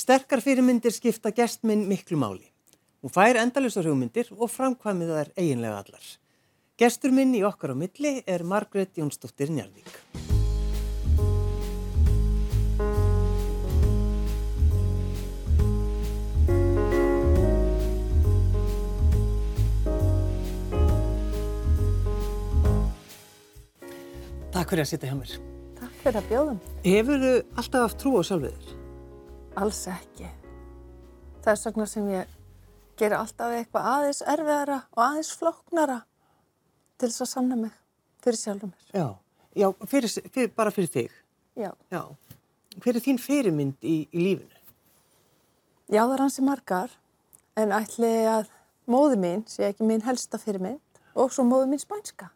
Sterkar 0.00 0.40
fyrirmyndir 0.40 0.94
skipta 0.96 1.28
gestminn 1.34 1.82
miklu 1.88 2.16
máli. 2.16 2.46
Hún 3.04 3.12
fær 3.12 3.36
endalusar 3.36 3.84
hugmyndir 3.84 4.30
og 4.32 4.48
framkvæmið 4.48 5.10
þær 5.12 5.30
eiginlega 5.36 5.82
allar. 5.82 6.06
Gestur 6.80 7.12
minn 7.12 7.34
í 7.36 7.42
okkar 7.44 7.74
á 7.74 7.76
milli 7.76 8.14
er 8.24 8.44
Margret 8.48 8.96
Jónsdóttir 8.96 9.52
Njarvík. 9.52 9.92
Takk 24.50 24.72
fyrir 24.72 24.86
að 24.86 24.92
sitja 24.94 25.12
hjá 25.12 25.20
mér. 25.20 25.38
Takk 25.76 26.02
fyrir 26.02 26.22
að 26.24 26.28
bjóða 26.32 26.52
mér. 26.56 26.76
Hefur 26.88 27.24
þú 27.26 27.38
alltaf 27.60 27.90
haft 27.90 28.00
trú 28.00 28.16
á 28.16 28.22
sjálfið 28.24 28.54
þér? 28.56 28.79
Alls 29.60 29.82
ekki. 29.92 30.28
Þess 31.44 31.66
vegna 31.68 31.86
sem 31.88 32.06
ég 32.08 32.30
ger 33.00 33.12
alltaf 33.16 33.52
eitthvað 33.52 33.88
aðeins 33.90 34.20
erfiðara 34.24 34.78
og 34.94 35.02
aðeins 35.04 35.32
flóknara 35.36 35.98
til 37.00 37.10
þess 37.10 37.24
að 37.26 37.30
sanna 37.34 37.58
mig 37.60 37.74
fyrir 38.24 38.40
sjálfum 38.40 38.72
mér. 38.72 38.86
Já, 38.96 39.06
já 39.60 39.68
fyrir, 39.84 40.14
fyrir, 40.32 40.50
bara 40.56 40.72
fyrir 40.72 40.90
þig. 40.94 41.20
Já. 41.60 41.70
Já. 41.92 42.02
Hver 42.80 42.96
er 42.96 43.04
þín 43.04 43.20
fyrirmynd 43.20 43.84
í, 43.84 43.96
í 44.08 44.24
lífinu? 44.24 44.64
Já, 45.90 46.04
það 46.06 46.16
er 46.16 46.24
hansi 46.24 46.44
margar, 46.46 46.92
en 47.60 47.72
ætli 47.76 48.10
að 48.30 48.52
móðu 48.90 49.20
mín 49.20 49.46
sé 49.50 49.68
ekki 49.68 49.84
mín 49.84 50.04
helsta 50.06 50.40
fyrirmynd 50.40 51.00
og 51.18 51.32
svo 51.34 51.44
móðu 51.44 51.68
mín 51.72 51.82
spænska. 51.82 52.30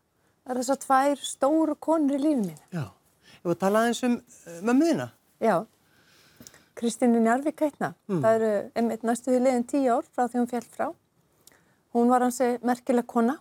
Það 0.44 0.52
er 0.52 0.60
þess 0.60 0.74
að 0.74 0.82
tvær 0.84 1.28
stóru 1.28 1.76
konur 1.80 2.18
í 2.18 2.24
lífið 2.24 2.48
mín. 2.50 2.64
Já, 2.74 2.88
ég 3.38 3.46
var 3.48 3.56
að 3.56 3.62
tala 3.62 3.84
aðeins 3.84 4.04
um 4.04 4.18
uh, 4.20 4.58
mömmuðina. 4.60 5.12
Já, 5.40 5.56
Kristínu 6.74 7.22
Njarvík 7.22 7.60
heitna. 7.60 7.94
Mm. 8.08 8.20
Það 8.22 8.36
eru 8.36 8.52
einmitt 8.74 9.06
næstu 9.06 9.32
því 9.32 9.40
liðin 9.46 9.66
tíu 9.70 9.94
ár 9.94 10.06
frá 10.10 10.26
því 10.26 10.40
hún 10.40 10.50
fjall 10.50 10.68
frá. 10.76 10.86
Hún 11.94 12.10
var 12.10 12.24
hansi 12.26 12.56
merkileg 12.66 13.06
kona, 13.06 13.38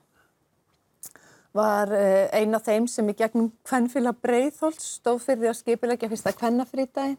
var 1.53 1.91
uh, 1.93 2.27
eina 2.33 2.57
af 2.57 2.67
þeim 2.67 2.87
sem 2.89 3.09
í 3.09 3.15
gegnum 3.17 3.51
hvennfíla 3.69 4.13
Breiðholtz 4.25 4.97
stóð 4.97 5.21
fyrir 5.27 5.43
því 5.43 5.51
að 5.51 5.59
skipilegja 5.59 6.09
fyrsta 6.11 6.33
hvennafrítagi 6.39 7.17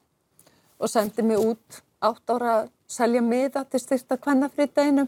og 0.79 0.91
sendi 0.91 1.23
mig 1.23 1.39
út 1.39 1.83
átt 2.05 2.35
ára 2.35 2.55
að 2.59 2.71
selja 2.91 3.23
miða 3.25 3.65
til 3.71 3.81
styrta 3.81 4.19
hvennafrítaginu 4.19 5.07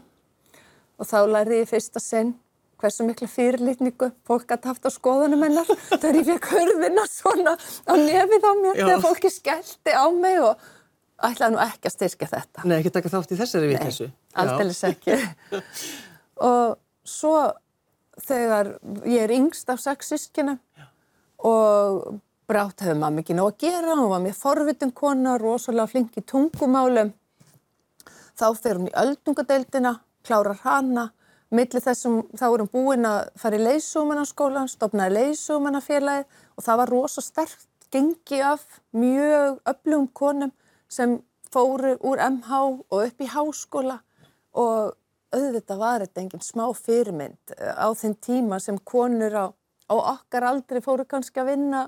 og 0.97 1.09
þá 1.09 1.17
lærði 1.29 1.61
ég 1.61 1.71
fyrsta 1.71 2.01
sinn 2.01 2.33
hversu 2.79 3.05
mikla 3.05 3.27
fyrirlitningu 3.29 4.11
fólk 4.27 4.47
gæti 4.49 4.71
haft 4.71 4.87
á 4.87 4.91
skoðunum 4.93 5.43
hennar 5.43 5.67
þegar 6.01 6.19
ég 6.21 6.31
fekk 6.31 6.49
hörðina 6.53 7.05
svona 7.11 7.55
á 7.57 7.93
nefið 7.99 8.47
á 8.47 8.51
mér 8.61 8.73
Já. 8.73 8.85
þegar 8.85 9.05
fólki 9.05 9.33
skellti 9.33 9.93
á 9.93 10.05
mig 10.13 10.39
og 10.39 10.67
ætlaði 11.17 11.55
nú 11.55 11.61
ekki 11.63 11.89
að 11.89 11.95
styrkja 11.95 12.29
þetta. 12.33 12.65
Nei, 12.67 12.77
ekki 12.79 12.93
taka 12.93 13.11
þátt 13.13 13.33
í 13.33 13.39
þessari 13.39 13.71
við 13.71 13.81
þessu. 13.85 14.09
Nei, 14.11 14.35
alldeles 14.43 14.83
ekki. 14.87 15.17
og 16.49 16.77
svo 17.07 17.35
þegar 18.27 18.73
ég 19.07 19.25
er 19.25 19.35
yngst 19.37 19.69
af 19.73 19.81
sex 19.81 20.11
sískina 20.13 20.57
og 21.45 22.17
brátt 22.47 22.81
hefur 22.85 22.99
maður 22.99 23.19
mikið 23.19 23.37
nóg 23.37 23.51
að 23.51 23.63
gera, 23.65 23.95
hún 23.99 24.11
var 24.13 24.23
mér 24.23 24.37
forvitin 24.37 24.93
kona, 24.95 25.35
rosalega 25.41 25.91
flink 25.91 26.17
í 26.17 26.23
tungumálum, 26.25 27.11
þá 28.37 28.47
fer 28.55 28.79
hún 28.79 28.89
í 28.89 28.95
öldungadeildina, 28.97 29.97
klárar 30.25 30.61
hana, 30.63 31.09
millir 31.53 31.83
þessum 31.83 32.21
þá 32.35 32.45
er 32.47 32.63
hún 32.63 32.71
búin 32.71 33.07
að 33.07 33.31
fara 33.39 33.59
í 33.59 33.65
leysúmanarskólan, 33.65 34.71
stopnaði 34.71 35.19
leysúmanarfélagið 35.21 36.39
og 36.57 36.65
það 36.65 36.79
var 36.81 36.93
rosa 36.93 37.23
sterkt 37.23 37.67
gengi 37.91 38.41
af 38.43 38.63
mjög 38.95 39.61
öflugum 39.67 40.09
konum 40.13 40.51
sem 40.91 41.17
fóru 41.51 41.95
úr 42.05 42.21
MH 42.21 42.61
og 42.89 43.03
upp 43.03 43.23
í 43.23 43.29
háskóla 43.31 43.99
og 44.57 44.95
auðvitað 45.35 45.81
var 45.81 46.05
þetta 46.05 46.23
enginn 46.23 46.45
smá 46.45 46.65
fyrirmynd 46.75 47.55
eh, 47.57 47.73
á 47.75 47.87
þinn 47.97 48.15
tíma 48.23 48.59
sem 48.63 48.77
konur 48.79 49.35
á, 49.35 49.45
á 49.91 49.95
okkar 49.97 50.47
aldrei 50.47 50.81
fóru 50.83 51.05
kannski 51.07 51.41
að 51.43 51.53
vinna 51.53 51.83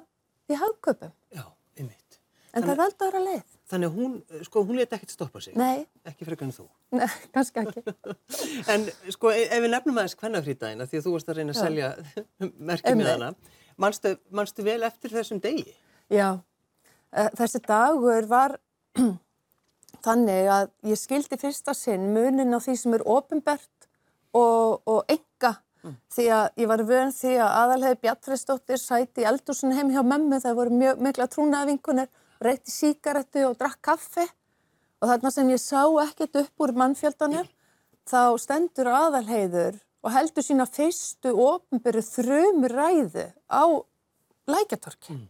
í 0.50 0.58
hagköpum. 0.60 1.14
Já, 1.36 1.46
einmitt. 1.78 2.20
En 2.52 2.64
Þannig, 2.64 2.68
það 2.68 2.76
er 2.76 2.84
aldrei 2.86 3.08
aðra 3.08 3.24
leið. 3.28 3.56
Þannig 3.70 3.96
hún, 3.96 4.14
sko, 4.48 4.64
hún 4.66 4.80
leti 4.80 4.98
ekkert 4.98 5.14
stoppa 5.14 5.42
sig? 5.44 5.56
Nei. 5.60 5.86
Ekki 6.10 6.26
frekar 6.26 6.48
en 6.48 6.56
þú? 6.56 6.66
Nei, 6.98 7.10
kannski 7.36 7.62
ekki. 7.62 7.84
en 8.74 8.88
sko, 9.14 9.30
e, 9.30 9.44
ef 9.46 9.62
við 9.62 9.74
nefnum 9.76 10.00
aðeins 10.02 10.18
hvernafrítæðina, 10.20 10.88
því 10.90 11.00
að 11.00 11.06
þú 11.06 11.14
varst 11.16 11.30
að 11.30 11.40
reyna 11.40 11.56
að 11.56 11.60
selja 11.62 11.92
merkið 12.72 12.98
með 13.00 13.12
hana, 13.14 13.34
manstu 13.80 14.66
vel 14.66 14.80
eftir 14.90 15.14
þessum 15.14 15.44
degi? 15.44 15.78
Já, 16.10 16.30
eh, 17.14 17.30
þessi 17.38 17.62
dagur 17.68 18.28
var 18.32 18.58
þannig 20.06 20.52
að 20.54 20.70
ég 20.92 21.00
skildi 21.00 21.40
fyrsta 21.42 21.76
sinn 21.78 22.12
munin 22.16 22.56
á 22.56 22.60
því 22.60 22.76
sem 22.80 22.96
er 22.98 23.06
ofinbert 23.08 23.90
og, 24.36 24.82
og 24.86 25.04
enga 25.10 25.56
mm. 25.84 25.96
því 26.16 26.28
að 26.38 26.64
ég 26.64 26.72
var 26.72 26.86
vön 26.88 27.14
því 27.16 27.36
að 27.38 27.56
aðalhegi 27.64 28.02
Bjartfriðsdóttir 28.06 28.82
sæti 28.82 29.24
í 29.24 29.30
eldursun 29.30 29.76
heim 29.76 29.94
hjá 29.94 30.02
memmu 30.06 30.42
það 30.44 30.60
voru 30.62 30.82
mjög 30.82 31.04
mikla 31.08 31.30
trúnaðvinkunar 31.34 32.10
reytti 32.44 32.74
síkaretu 32.74 33.46
og 33.50 33.58
drakk 33.60 33.82
kaffi 33.90 34.26
og 35.00 35.12
þarna 35.12 35.32
sem 35.34 35.52
ég 35.52 35.62
sá 35.64 35.84
ekkert 36.04 36.42
upp 36.44 36.64
úr 36.66 36.76
mannfjöldanum 36.78 37.48
þá 38.10 38.22
stendur 38.42 38.90
aðalheiður 38.92 39.80
og 40.04 40.14
heldur 40.16 40.46
sína 40.46 40.68
fyrstu 40.70 41.34
ofinberu 41.44 42.04
þrjumur 42.06 42.76
ræðu 42.76 43.28
á 43.52 43.64
lækjatorki 44.50 45.16
mm. 45.16 45.28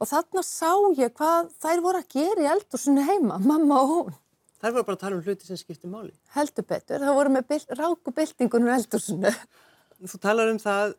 Og 0.00 0.08
þarna 0.08 0.42
sá 0.46 0.70
ég 0.96 1.12
hvað 1.18 1.50
þær 1.60 1.82
voru 1.84 2.00
að 2.00 2.12
gera 2.14 2.44
í 2.44 2.50
eldursunni 2.54 3.04
heima, 3.04 3.40
mamma 3.50 3.82
og 3.82 3.90
hún. 3.94 4.14
Þær 4.60 4.74
voru 4.76 4.86
bara 4.88 4.96
að 4.98 5.02
tala 5.04 5.16
um 5.18 5.24
hluti 5.24 5.48
sem 5.48 5.60
skipti 5.60 5.88
máli. 5.88 6.12
Heldur 6.34 6.66
betur, 6.68 7.00
það 7.04 7.16
voru 7.16 7.34
með 7.36 7.68
rákubildingunum 7.78 8.72
eldursunni. 8.76 9.32
Þú 10.00 10.20
talar 10.20 10.52
um 10.52 10.60
það 10.60 10.96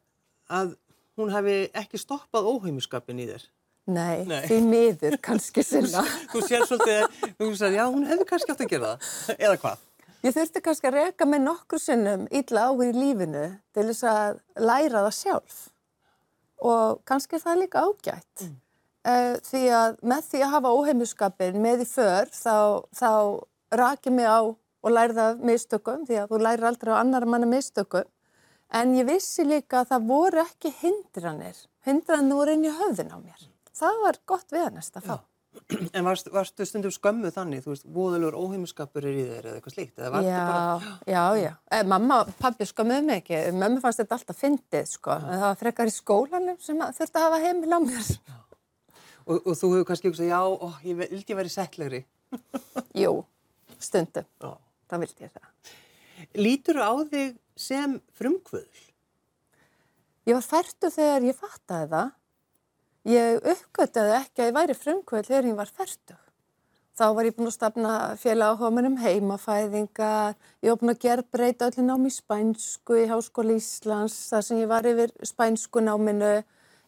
að 0.52 0.76
hún 1.20 1.34
hefði 1.34 1.58
ekki 1.82 2.00
stoppað 2.02 2.50
óheimuskapin 2.50 3.22
í 3.22 3.28
þér. 3.30 3.46
Nei, 3.92 4.24
Nei. 4.30 4.44
því 4.46 4.58
miður 4.66 5.16
kannski 5.26 5.64
sinna. 5.66 6.04
þú 6.32 6.42
sér 6.46 6.66
svolítið, 6.70 7.22
þú 7.40 7.48
sagði, 7.58 7.80
já, 7.80 7.86
hún 7.90 8.06
hefði 8.06 8.28
kannski 8.30 8.54
átt 8.54 8.62
að 8.66 8.70
gera 8.76 8.92
það, 8.92 9.38
eða 9.38 9.56
hvað? 9.64 9.88
Ég 10.22 10.36
þurfti 10.36 10.62
kannski 10.62 10.90
að 10.92 10.98
reyka 11.00 11.26
með 11.26 11.42
nokkur 11.48 11.82
sinnum 11.82 12.28
ítla 12.30 12.68
á 12.70 12.72
í 12.78 12.92
lífinu 12.94 13.46
til 13.74 13.86
þess 13.90 14.04
að 14.06 14.42
læra 14.62 15.02
það 15.08 15.16
sjálf 15.18 15.62
og 16.62 17.00
kannski 17.10 17.40
er 17.40 17.42
það 17.42 17.62
líka 17.64 17.82
ágætt. 17.82 18.44
Mm. 18.46 18.60
Uh, 19.02 19.40
því 19.42 19.62
að 19.74 19.96
með 20.06 20.26
því 20.30 20.40
að 20.46 20.52
hafa 20.54 20.72
óheimuskapin 20.78 21.56
með 21.58 21.80
í 21.82 21.86
för 21.90 22.30
þá, 22.30 22.58
þá 22.94 23.14
rakið 23.74 24.14
mig 24.14 24.28
á 24.30 24.42
og 24.82 24.94
lærið 24.94 25.22
af 25.24 25.40
mistökum 25.42 26.04
því 26.06 26.20
að 26.22 26.34
þú 26.34 26.40
lærir 26.42 26.68
aldrei 26.70 26.92
á 26.94 27.02
annar 27.02 27.26
manna 27.26 27.50
mistökum. 27.50 28.06
En 28.72 28.94
ég 28.96 29.08
vissi 29.10 29.44
líka 29.44 29.82
að 29.82 29.90
það 29.96 30.06
voru 30.12 30.44
ekki 30.44 30.72
hindranir. 30.84 31.58
Hindranir 31.86 32.38
voru 32.38 32.54
inn 32.56 32.68
í 32.70 32.76
höfðin 32.78 33.10
á 33.10 33.18
mér. 33.18 33.48
Það 33.76 33.98
var 34.06 34.20
gott 34.30 34.54
við 34.54 34.66
að 34.68 34.78
næsta 34.78 35.02
fá. 35.04 35.16
En 35.98 36.06
varst, 36.06 36.30
varstu 36.32 36.64
stundum 36.70 36.94
skömmuð 36.94 37.34
þannig? 37.36 37.64
Þú 37.66 37.74
veist, 37.74 37.88
voðalur 37.92 38.38
óheimuskapur 38.38 39.04
er 39.10 39.18
í 39.18 39.24
þeir 39.28 39.48
eða 39.50 39.56
eitthvað 39.58 39.74
slíkt 39.76 39.98
eða 40.00 40.22
já, 40.24 40.38
bara... 40.48 40.94
já, 41.10 41.24
já, 41.42 41.50
eh, 41.74 41.82
mamma 41.92 42.20
og 42.22 42.32
pabbi 42.40 42.70
skömmuð 42.70 43.02
mig 43.10 43.24
ekki. 43.24 43.42
Mamma 43.58 43.82
fannst 43.84 44.04
þetta 44.04 44.20
alltaf 44.20 44.40
fyndið 44.40 44.94
sko, 44.94 45.18
en 45.18 45.42
það 45.42 45.48
var 45.50 45.60
frekar 45.60 45.92
í 45.92 45.96
skólanum 45.96 46.62
sem 46.64 46.80
þurfti 46.80 47.20
að 47.20 47.28
hafa 47.28 47.42
heimil 47.44 47.76
á 47.76 47.80
mér. 47.84 48.14
Já 48.16 48.38
Og, 49.28 49.38
og 49.38 49.54
þú 49.58 49.74
hefur 49.76 49.88
kannski 49.90 50.10
hugsað, 50.10 50.32
já, 50.32 50.42
ó, 50.42 50.68
ég 50.86 50.98
vildi 51.02 51.38
verið 51.38 51.54
settlegri. 51.54 52.02
Jú, 53.04 53.14
stundum. 53.78 54.28
Já. 54.42 54.56
Það 54.92 55.04
vildi 55.06 55.26
ég 55.28 55.36
það. 55.36 55.76
Lítur 56.38 56.82
á 56.84 56.92
þig 57.12 57.38
sem 57.60 57.94
frumkvöðl? 58.18 58.82
Ég 60.30 60.38
var 60.38 60.46
færtu 60.46 60.92
þegar 60.94 61.30
ég 61.30 61.38
fattaði 61.38 61.88
það. 61.94 62.12
Ég 63.10 63.48
uppgöttaði 63.54 64.18
ekki 64.20 64.44
að 64.44 64.52
ég 64.52 64.58
væri 64.60 64.76
frumkvöðl 64.78 65.30
þegar 65.30 65.48
ég 65.50 65.58
var 65.58 65.72
færtu. 65.72 66.18
Þá 66.92 67.06
var 67.18 67.26
ég 67.26 67.34
búin 67.38 67.50
að 67.50 67.56
stafna 67.56 67.92
félag 68.20 68.52
á 68.54 68.60
homunum 68.60 68.98
heimafæðingar, 69.00 70.36
ég 70.62 70.74
var 70.74 70.80
búin 70.82 70.92
að 70.92 71.04
gera 71.06 71.24
breyta 71.34 71.70
öllin 71.72 71.94
ám 71.96 72.04
í 72.06 72.12
spænsku 72.14 72.98
í 73.00 73.08
Háskóli 73.10 73.56
Íslands, 73.58 74.18
þar 74.30 74.44
sem 74.46 74.60
ég 74.60 74.70
var 74.70 74.86
yfir 74.86 75.14
spænsku 75.26 75.82
náminu 75.82 76.34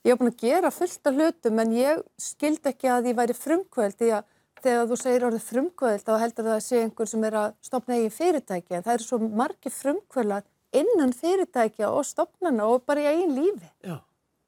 Ég 0.03 0.11
hef 0.11 0.19
búin 0.19 0.33
að 0.33 0.41
gera 0.43 0.71
fullt 0.73 1.07
af 1.07 1.17
hlutum 1.17 1.59
en 1.63 1.75
ég 1.77 1.99
skildi 2.19 2.71
ekki 2.73 2.89
að 2.91 3.11
ég 3.11 3.19
væri 3.19 3.35
frumkvöld 3.37 3.95
því 3.99 4.09
að 4.17 4.31
þegar 4.63 4.89
þú 4.89 4.97
segir 4.99 5.25
orðið 5.27 5.45
frumkvöld 5.49 6.03
þá 6.03 6.13
heldur 6.19 6.47
það 6.47 6.55
að 6.57 6.65
sé 6.65 6.81
einhver 6.83 7.11
sem 7.11 7.27
er 7.27 7.37
að 7.39 7.53
stopna 7.63 7.99
eigin 7.99 8.15
fyrirtæki 8.17 8.75
en 8.75 8.83
það 8.83 8.97
eru 8.97 9.07
svo 9.07 9.19
margi 9.23 9.71
frumkvöldar 9.71 10.43
innan 10.75 11.13
fyrirtækja 11.15 11.91
og 11.91 12.03
stopnana 12.07 12.67
og 12.67 12.83
bara 12.87 13.03
í 13.03 13.09
eigin 13.13 13.35
lífi. 13.37 13.69
Já. 13.85 13.97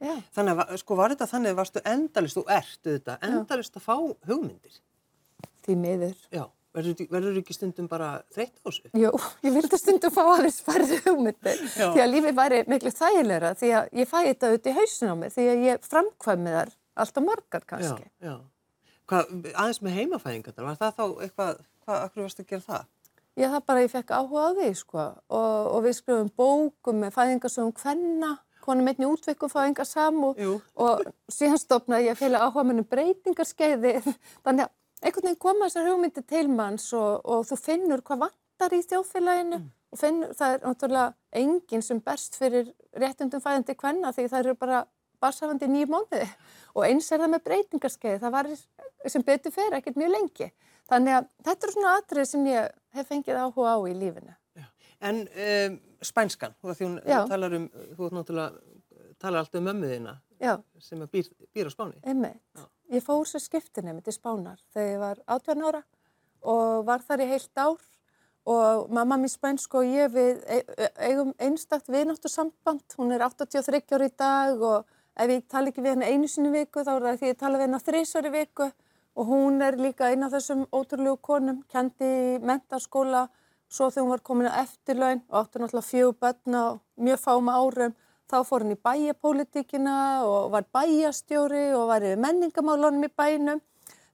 Já. 0.04 0.16
Þannig 0.36 0.60
að 0.60 0.76
sko 0.82 0.98
var 1.00 1.14
þetta 1.14 1.30
þannig 1.32 1.54
að 1.54 1.60
varstu 1.62 1.84
endalist 1.88 2.40
og 2.42 2.52
ertu 2.52 2.98
þetta 2.98 3.18
endalist 3.24 3.80
að 3.80 3.86
fá 3.86 3.96
hugmyndir? 4.28 4.80
Því 5.64 5.78
miður. 5.82 6.18
Já. 6.36 6.44
Verður 6.76 7.36
þú 7.36 7.42
ekki 7.42 7.56
stundum 7.56 7.88
bara 7.92 8.10
þreytt 8.36 8.58
á 8.60 8.68
þessu? 8.68 8.90
Jú, 9.00 9.12
ég 9.48 9.54
vildi 9.56 9.80
stundum 9.80 10.12
fá 10.12 10.24
aðeins 10.26 10.58
færði 10.66 10.98
hugmyndir 11.06 11.62
því 11.72 12.02
að 12.04 12.12
lífið 12.12 12.36
væri 12.40 12.64
miklu 12.72 12.92
þægilegra 12.92 13.54
því 13.56 13.70
að 13.80 13.96
ég 14.02 14.10
fæ 14.12 14.18
þetta 14.26 14.50
auðvitað 14.50 14.72
í 14.72 14.76
hausin 14.80 15.14
á 15.14 15.16
mig 15.22 15.32
því 15.36 15.46
að 15.54 15.64
ég 15.70 15.88
framkvæmi 15.88 16.56
þar 16.58 16.74
alltaf 16.96 17.26
margar 17.26 17.66
kannski. 17.70 18.10
Já, 18.20 18.28
já. 18.28 18.36
Hvað, 19.06 19.34
aðeins 19.54 19.82
með 19.86 19.98
heimafæðingarnar, 20.00 20.66
var 20.66 20.78
það 20.80 20.96
þá 20.98 21.04
eitthvað, 21.26 21.58
hvað, 21.86 22.00
akkur 22.08 22.24
varst 22.26 22.40
að 22.42 22.48
gera 22.50 22.66
það? 22.66 22.88
Ég 23.36 23.52
það 23.52 23.66
bara, 23.68 23.84
ég 23.84 23.92
fekk 23.92 24.14
áhuga 24.16 24.46
á 24.48 24.52
því, 24.56 24.70
sko, 24.80 25.04
og, 25.38 25.68
og 25.76 25.84
við 25.86 25.98
skrifum 26.00 26.32
bókum 26.40 27.02
með 27.04 27.12
fæðingarsögum 27.18 27.76
hvenna, 27.82 28.32
konum 28.66 28.90
einni 28.90 29.10
útvikkum 29.12 29.52
fæðingarsam 29.52 30.24
og, 30.26 30.40
Jú. 30.42 30.56
og 30.82 31.04
síðan 31.30 31.62
stopnaði 31.62 32.08
ég 32.08 32.16
að 32.16 32.24
fela 32.24 32.42
áhuga 32.48 32.64
mennum 32.66 32.88
breytingarskeiði, 32.90 33.94
þannig 34.48 34.66
að 34.66 34.74
einhvern 35.06 35.30
veginn 35.30 35.42
koma 35.46 35.70
þessar 35.70 35.90
hugmyndi 35.92 36.26
til 36.26 36.50
manns 36.50 36.90
og, 36.98 37.22
og 37.24 37.46
þú 37.50 37.60
finnur 37.62 38.04
hvað 38.06 38.26
vantar 38.26 38.76
í 38.76 38.82
þjóðfélaginu 38.86 39.62
og 39.62 40.02
finnur, 40.02 40.34
það 40.36 40.56
er 40.56 40.66
náttúrulega 40.66 41.42
enginn 41.44 41.86
sem 41.86 42.02
berst 42.04 42.38
fyrir 42.40 42.72
réttundum 42.98 43.44
fæðandi 43.44 43.78
hvenna 43.80 44.14
því 44.16 44.28
það 44.32 44.42
eru 44.44 44.56
bara 44.66 44.86
barsafandi 45.22 45.70
nýjum 45.72 45.94
mánuði 45.96 46.28
og 46.76 46.88
eins 46.88 47.12
er 47.12 47.22
það 47.24 47.34
með 47.36 47.46
breytingarskeiði, 47.50 48.22
það 48.24 48.36
var 48.36 48.50
sem 49.12 49.26
betur 49.26 49.54
fyrir 49.56 49.78
ekkert 49.80 50.00
mjög 50.00 50.14
lengi. 50.16 50.50
Þannig 50.90 51.18
að 51.18 51.28
þetta 51.48 51.66
eru 51.68 51.76
svona 51.76 51.94
atrið 52.00 52.28
sem 52.30 52.48
ég 52.50 52.76
hef 52.98 53.10
fengið 53.10 53.40
áhuga 53.42 53.74
á 53.74 53.80
í 53.90 53.96
lífinu. 53.98 54.36
En 55.06 55.26
um, 55.26 55.80
spænskan, 56.06 56.56
þú 56.62 56.76
hún 56.80 57.00
Já. 57.04 57.20
talar 57.30 57.56
um, 57.58 57.66
þú 57.98 58.12
náttúrulega, 58.16 58.62
talar 59.22 59.44
alltaf 59.44 59.60
um 59.60 59.68
mömmuðina 59.70 60.16
Já, 60.40 60.56
sem 60.80 61.02
býr, 61.12 61.30
býr 61.56 61.70
á 61.70 61.72
Spáni. 61.74 62.00
einmitt. 62.04 62.40
Já. 62.56 62.64
Ég 62.94 63.02
fór 63.02 63.26
sér 63.26 63.42
skiptinemi 63.42 64.04
til 64.06 64.14
Spánar 64.14 64.60
þegar 64.76 64.92
ég 64.92 65.00
var 65.02 65.22
18 65.26 65.64
ára 65.66 65.82
og 66.46 66.84
var 66.86 67.02
þar 67.02 67.24
í 67.26 67.30
heilt 67.32 67.58
ár 67.58 67.80
og 68.46 68.92
mamma 68.94 69.18
mín 69.18 69.32
spænsk 69.32 69.74
og 69.80 69.88
ég 69.90 70.12
við 70.14 70.44
e- 70.46 70.66
e- 70.78 70.92
eigum 71.08 71.32
einstakt 71.42 71.90
viðnáttu 71.90 72.30
samband. 72.30 72.86
Hún 72.98 73.12
er 73.16 73.26
83 73.26 73.90
ári 73.98 74.12
í 74.12 74.14
dag 74.18 74.62
og 74.62 74.86
ef 75.18 75.34
ég 75.34 75.48
tala 75.50 75.72
ekki 75.72 75.82
við 75.82 75.96
henni 75.96 76.12
einu 76.14 76.30
sinni 76.30 76.52
viku 76.54 76.84
þá 76.86 76.92
er 76.94 77.08
það 77.08 77.20
því 77.24 77.32
ég 77.32 77.40
tala 77.40 77.58
við 77.58 77.66
henni 77.66 77.82
þrísvar 77.88 78.30
í 78.30 78.34
viku 78.38 78.70
og 79.16 79.28
hún 79.32 79.62
er 79.66 79.78
líka 79.82 80.12
eina 80.12 80.28
af 80.28 80.36
þessum 80.36 80.66
ótrúlegu 80.70 81.18
konum, 81.24 81.64
kendi 81.72 82.38
mentarskóla, 82.44 83.30
svo 83.70 83.90
þegar 83.90 84.04
hún 84.04 84.14
var 84.14 84.24
komin 84.30 84.50
að 84.52 84.60
eftirlaun 84.62 85.22
og 85.30 85.38
átti 85.40 85.62
náttúrulega 85.62 85.90
fjögur 85.90 86.18
börn 86.22 86.58
á 86.60 86.66
mjög 87.00 87.22
fáum 87.24 87.50
árum, 87.50 87.96
þá 88.32 88.42
fór 88.48 88.66
hún 88.66 88.76
í 88.76 88.82
bæjapólitíkina 88.88 89.96
og 90.26 90.52
var 90.54 90.68
bæjastjóri 90.76 91.68
og 91.78 91.88
var 91.92 92.06
yfir 92.06 92.22
menningamálunum 92.24 93.08
í 93.08 93.12
bænum. 93.12 93.62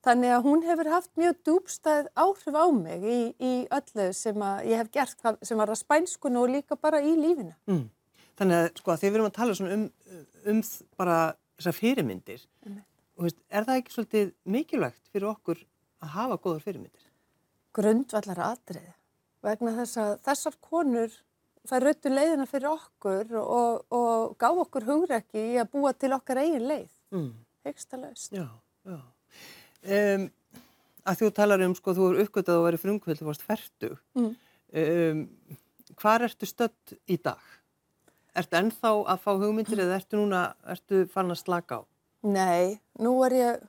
Þannig 0.02 0.34
að 0.34 0.46
hún 0.48 0.64
hefur 0.66 0.88
haft 0.90 1.12
mjög 1.20 1.36
djúbstæð 1.46 2.08
áhrif 2.18 2.56
á 2.58 2.66
mig 2.74 3.04
í, 3.06 3.18
í 3.38 3.52
öllu 3.70 4.08
sem 4.18 4.42
að 4.42 4.72
ég 4.72 4.82
hef 4.82 4.90
gert, 4.96 5.28
sem 5.46 5.60
var 5.62 5.70
að 5.70 5.82
spænskunu 5.84 6.42
og 6.42 6.54
líka 6.56 6.78
bara 6.78 7.04
í 7.06 7.12
lífinu. 7.14 7.54
Mm. 7.70 7.84
Þannig 8.40 8.58
að, 8.58 8.70
sko, 8.82 8.96
þegar 8.98 9.12
við 9.12 9.20
erum 9.20 9.30
að 9.30 9.36
tala 9.36 9.76
um, 9.76 9.84
um 10.50 10.64
bara 10.98 11.18
þessar 11.60 11.78
fyrirmyndir, 11.78 12.48
þú 12.66 13.28
veist, 13.28 13.38
er 13.54 13.68
það 13.68 13.82
ekki 13.84 13.94
svolítið 13.94 14.34
mikilvægt 14.56 15.14
fyrir 15.14 15.30
okkur 15.36 15.62
að 16.02 16.16
hafa 16.16 16.40
góðar 16.42 16.66
fyrirmyndir? 16.66 17.06
Grundvallar 17.78 18.42
atriði 18.48 18.96
vegna 19.46 19.76
þess 19.78 20.02
að 20.02 20.16
þessar 20.26 20.58
konur 20.66 21.14
þær 21.70 21.84
röttu 21.86 22.10
leiðina 22.12 22.46
fyrir 22.50 22.72
okkur 22.72 23.36
og, 23.42 23.82
og 23.94 24.36
gá 24.42 24.50
okkur 24.50 24.86
hugrekki 24.88 25.44
í 25.54 25.58
að 25.62 25.70
búa 25.76 25.94
til 25.94 26.14
okkar 26.18 26.42
eigin 26.44 26.68
leið, 26.68 26.90
Mm. 27.12 27.32
hegsta 27.68 27.98
laust. 28.00 28.32
Já, 28.32 28.48
já. 28.88 29.00
Um, 29.84 30.30
að 31.06 31.18
þú 31.22 31.32
talar 31.36 31.62
um, 31.66 31.74
sko, 31.76 31.94
þú 31.98 32.06
eru 32.12 32.24
uppgötað 32.26 32.60
og 32.62 32.68
verið 32.70 32.84
frumkvöld, 32.86 33.20
þú 33.20 33.28
varst 33.28 33.44
færtug. 33.46 33.98
Mm. 34.16 34.30
Um, 34.82 35.26
hvar 36.00 36.24
ertu 36.26 36.48
stödd 36.48 36.96
í 37.12 37.18
dag? 37.22 37.42
Ertu 38.38 38.56
ennþá 38.62 38.92
að 39.12 39.20
fá 39.26 39.32
hugmyndir 39.36 39.82
eða 39.84 39.98
ertu 40.00 40.22
núna, 40.22 40.44
ertu 40.72 41.04
fann 41.12 41.34
að 41.34 41.42
slaka 41.44 41.82
á? 41.82 41.82
Nei, 42.24 42.78
nú 43.02 43.18
er 43.26 43.36
ég, 43.36 43.64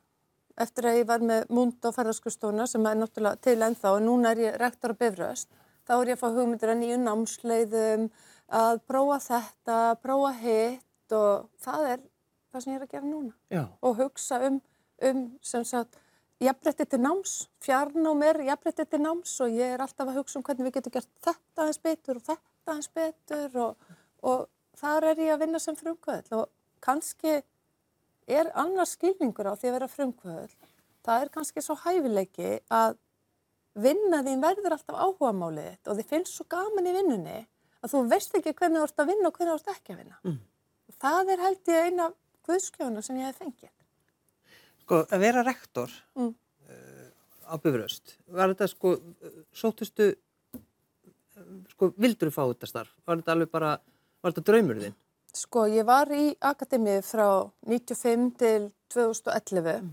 eftir 0.61 0.87
að 0.87 1.00
ég 1.00 1.09
var 1.09 1.25
með 1.25 1.49
mund 1.50 1.88
og 1.88 1.97
ferðarskustofuna 1.97 2.69
sem 2.71 2.87
er 2.87 3.00
náttúrulega 3.00 3.41
til 3.43 3.56
ennþá 3.67 3.97
og 3.97 4.03
núna 4.06 4.31
er 4.37 4.43
ég 4.45 4.59
rektor 4.62 4.95
á 4.95 5.00
Bifröst, 5.00 5.49
þá 5.88 5.94
er 5.99 6.12
ég 6.12 6.19
að 6.19 6.23
fá 6.23 6.37
hugmyndir 6.37 6.73
að 6.73 6.81
nýju 6.82 7.00
námsleiðum, 7.02 8.06
að 8.52 8.81
prófa 8.88 9.19
þetta, 9.26 9.79
prófa 10.02 10.32
hitt 10.43 11.17
og 11.17 11.49
það 11.62 11.88
er 11.94 12.02
það 12.52 12.64
sem 12.64 12.73
ég 12.73 12.79
er 12.79 12.87
að 12.87 12.94
gera 12.94 13.08
núna. 13.08 13.34
Já. 13.52 13.62
Og 13.81 14.00
hugsa 14.00 14.40
um, 14.49 14.58
um 15.08 15.23
sem 15.44 15.64
sagt, 15.69 16.00
jafnrætti 16.43 16.87
til 16.90 17.00
náms, 17.02 17.37
fjarnám 17.62 18.25
er 18.26 18.40
jafnrætti 18.49 18.87
til 18.90 19.02
náms 19.02 19.34
og 19.44 19.55
ég 19.55 19.76
er 19.76 19.84
alltaf 19.84 20.11
að 20.11 20.19
hugsa 20.20 20.40
um 20.40 20.46
hvernig 20.46 20.69
við 20.69 20.76
getum 20.79 20.96
gert 20.96 21.12
þetta 21.25 21.64
aðeins 21.64 21.82
betur 21.87 22.19
og 22.19 22.26
þetta 22.26 22.75
aðeins 22.75 22.90
betur 22.99 23.62
og, 23.67 23.94
og 24.26 24.44
þar 24.81 25.08
er 25.12 25.23
ég 25.23 25.35
að 25.35 25.44
vinna 25.44 25.62
sem 25.62 25.78
frumkvöðl 25.78 26.37
og 26.40 26.50
kannski 26.82 27.40
er 28.31 28.50
annars 28.58 28.96
skilningur 28.96 29.50
á 29.50 29.55
því 29.55 29.70
að 29.70 29.76
vera 29.78 29.90
frumkvöðl. 29.90 30.52
Það 31.02 31.25
er 31.25 31.32
kannski 31.35 31.64
svo 31.64 31.76
hæfileiki 31.82 32.52
að 32.70 32.99
vinna 33.75 34.23
þín 34.27 34.43
verður 34.43 34.75
alltaf 34.77 34.97
áhugamálið 35.01 35.69
þitt 35.71 35.89
og 35.93 35.99
þið 36.01 36.09
finnst 36.13 36.37
svo 36.37 36.45
gaman 36.53 36.89
í 36.91 36.95
vinnunni 36.97 37.39
að 37.83 37.93
þú 37.95 38.03
veist 38.11 38.35
ekki 38.39 38.53
hvernig 38.59 38.79
þú 38.83 38.89
ert 38.89 39.03
að 39.03 39.11
vinna 39.13 39.29
og 39.31 39.37
hvernig 39.39 39.53
þú 39.53 39.61
ert 39.61 39.73
ekki 39.77 39.95
að 39.95 40.01
vinna. 40.03 40.19
Mm. 40.29 40.41
Það 41.03 41.31
er 41.35 41.45
held 41.47 41.71
ég 41.73 41.87
eina 41.89 42.09
guðskjóna 42.47 43.03
sem 43.03 43.17
ég 43.23 43.31
hef 43.31 43.39
fengið. 43.43 43.71
Sko, 44.83 45.01
að 45.09 45.23
vera 45.25 45.45
rektor 45.47 45.91
Mm. 46.19 46.35
uh, 46.69 47.09
á 47.49 47.55
Bifröst, 47.63 48.17
var 48.29 48.53
þetta 48.53 48.69
sko, 48.69 48.97
sóttustu, 49.55 50.11
uh, 50.55 51.47
sko, 51.73 51.93
vildur 51.97 52.31
þú 52.31 52.35
fá 52.35 52.45
þetta 52.53 52.69
starf? 52.71 52.93
Var 53.07 53.23
þetta 53.23 53.33
alveg 53.37 53.51
bara, 53.51 53.79
var 54.23 54.33
þetta 54.35 54.47
draumur 54.51 54.81
þinn? 54.83 54.95
Sko, 55.33 55.65
ég 55.73 55.87
var 55.89 56.11
í 56.13 56.37
akademið 56.45 57.03
frá 57.09 57.29
95 57.67 58.35
til 58.37 58.67
2011 58.93 59.89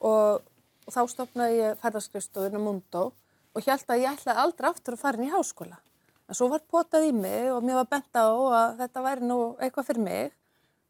og, 0.00 0.42
og 0.86 0.94
þá 0.94 1.02
stopnaði 1.10 1.60
ég 1.60 1.78
ferðarskrifstofun 1.82 2.58
á 2.58 2.62
Mundo 2.62 3.04
og 3.56 3.66
held 3.66 3.90
að 3.90 4.02
ég 4.04 4.16
ætlaði 4.16 4.42
aldrei 4.44 4.70
aftur 4.70 4.96
að 4.96 5.02
fara 5.02 5.18
inn 5.20 5.28
í 5.28 5.34
háskóla. 5.34 5.78
En 6.26 6.34
svo 6.38 6.48
var 6.50 6.62
potað 6.70 7.06
í 7.08 7.12
mig 7.14 7.50
og 7.52 7.62
mér 7.64 7.80
var 7.80 7.88
bent 7.90 8.18
á 8.18 8.26
að 8.26 8.80
þetta 8.82 9.04
væri 9.04 9.28
nú 9.28 9.38
eitthvað 9.62 9.88
fyrir 9.90 10.04
mig 10.06 10.34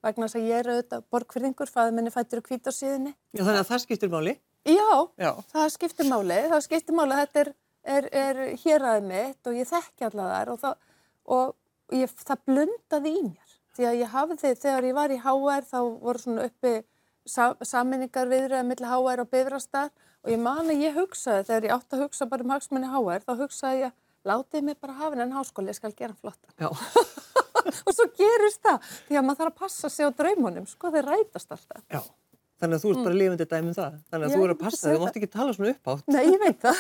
vegna 0.07 0.29
þess 0.29 0.39
að 0.39 0.49
ég 0.49 0.61
er 0.61 0.71
auðvitað 0.71 1.07
borgfyrringur, 1.13 1.71
fæði 1.71 1.95
minni 1.97 2.13
fættur 2.15 2.43
og 2.43 2.75
síðunni. 2.75 3.13
Já, 3.35 3.43
þannig 3.43 3.61
að 3.61 3.71
það 3.71 3.83
skiptir 3.85 4.13
máli? 4.13 4.35
Já, 4.67 4.91
Já. 5.19 5.31
það 5.53 5.69
skiptir 5.75 6.09
máli, 6.11 6.39
það 6.51 6.65
skiptir 6.67 6.97
máli 6.97 7.15
að 7.15 7.23
þetta 7.23 7.43
er, 7.43 7.51
er, 7.97 8.09
er 8.13 8.41
héræðið 8.63 9.09
mitt 9.11 9.51
og 9.51 9.59
ég 9.59 9.71
þekki 9.71 10.07
alla 10.09 10.29
þar 10.33 10.53
og, 10.53 10.61
það, 10.63 10.77
og 11.37 11.97
ég, 12.01 12.15
það 12.23 12.45
blundaði 12.51 13.13
í 13.13 13.23
mér. 13.29 13.57
Því 13.77 13.87
að 13.91 13.99
ég 14.01 14.15
hafði, 14.15 14.53
þegar 14.63 14.89
ég 14.89 14.97
var 14.97 15.13
í 15.15 15.21
HR 15.23 15.69
þá 15.69 15.79
voru 16.03 16.23
svona 16.23 16.47
uppi 16.49 16.75
sa, 17.29 17.53
saminningar 17.63 18.31
viðröðið 18.31 18.69
millir 18.71 18.91
HR 18.91 19.23
og 19.25 19.31
bifrastar 19.33 19.93
og 20.25 20.33
ég 20.33 20.43
man 20.43 20.71
að 20.73 20.83
ég 20.83 20.99
hugsaði, 20.99 21.47
þegar 21.49 21.69
ég 21.69 21.77
átti 21.77 21.97
að 21.97 22.05
hugsa 22.07 22.29
bara 22.31 22.47
um 22.47 22.53
hagsmunni 22.55 22.91
HR, 22.91 23.25
þá 23.27 23.33
hugsaði 23.43 23.83
ég, 23.85 23.97
látið 24.27 24.67
mig 24.67 24.79
bara 24.83 24.99
hafa 24.99 25.15
hennan 25.15 25.35
háskóli, 25.37 25.71
ég 25.71 25.79
skal 25.79 25.93
gera 25.95 26.15
hann 26.15 26.21
flottan. 26.23 26.53
Og 27.87 27.91
svo 27.95 28.07
gerist 28.15 28.63
það, 28.63 28.93
því 29.09 29.19
að 29.19 29.27
maður 29.27 29.41
þarf 29.43 29.53
að 29.53 29.59
passa 29.63 29.91
sig 29.91 30.07
á 30.07 30.11
draumunum, 30.15 30.67
sko 30.71 30.91
þeir 30.95 31.09
rætast 31.11 31.55
alltaf. 31.55 31.83
Já. 31.91 32.03
Þannig 32.57 32.79
að 32.79 32.85
þú 32.85 32.91
ert 32.93 33.05
bara 33.05 33.17
lifandi 33.21 33.47
dæmi 33.51 33.69
um 33.69 33.77
það. 33.77 33.97
Þannig 34.11 34.27
að 34.27 34.31
Já, 34.31 34.37
þú 34.37 34.41
ég 34.41 34.47
er 34.47 34.53
að 34.55 34.61
passa 34.63 34.79
þig, 34.81 34.95
þú 34.97 35.03
mátt 35.03 35.19
ekki 35.21 35.29
tala 35.35 35.55
svona 35.57 35.73
upp 35.75 35.91
átt. 35.93 36.07
Nei, 36.15 36.23
ég 36.25 36.39
veit 36.41 36.63
það. 36.63 36.79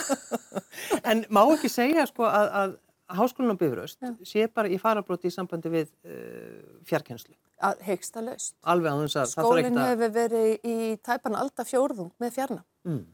En 1.11 1.23
má 1.37 1.41
ekki 1.43 1.71
segja 1.73 2.07
sko 2.09 2.25
að, 2.29 2.47
að 2.61 2.77
Háskólinn 3.07 3.55
á 3.55 3.59
Bifröst 3.61 4.01
Já. 4.03 4.11
sé 4.27 4.47
bara 4.51 4.69
í 4.73 4.79
farabróti 4.83 5.29
í 5.31 5.35
sambandi 5.35 5.71
við 5.71 5.91
uh, 6.07 6.81
fjarkenslu. 6.89 7.35
Að 7.63 7.83
hegsta 7.87 8.21
laust. 8.25 8.55
Alveg 8.67 8.91
á 8.93 8.97
þess 9.05 9.17
að 9.17 9.23
það 9.23 9.35
þarf 9.37 9.47
Skólinn 9.47 9.67
ekkert 9.67 9.83
að... 9.83 9.91
hefur 9.93 10.15
verið 10.17 10.67
í 10.67 10.77
tæpan 11.07 11.37
alda 11.41 11.65
fjórðung 11.71 12.13
með 12.23 12.35
fjarnam 12.39 12.65
Mm. 12.87 13.05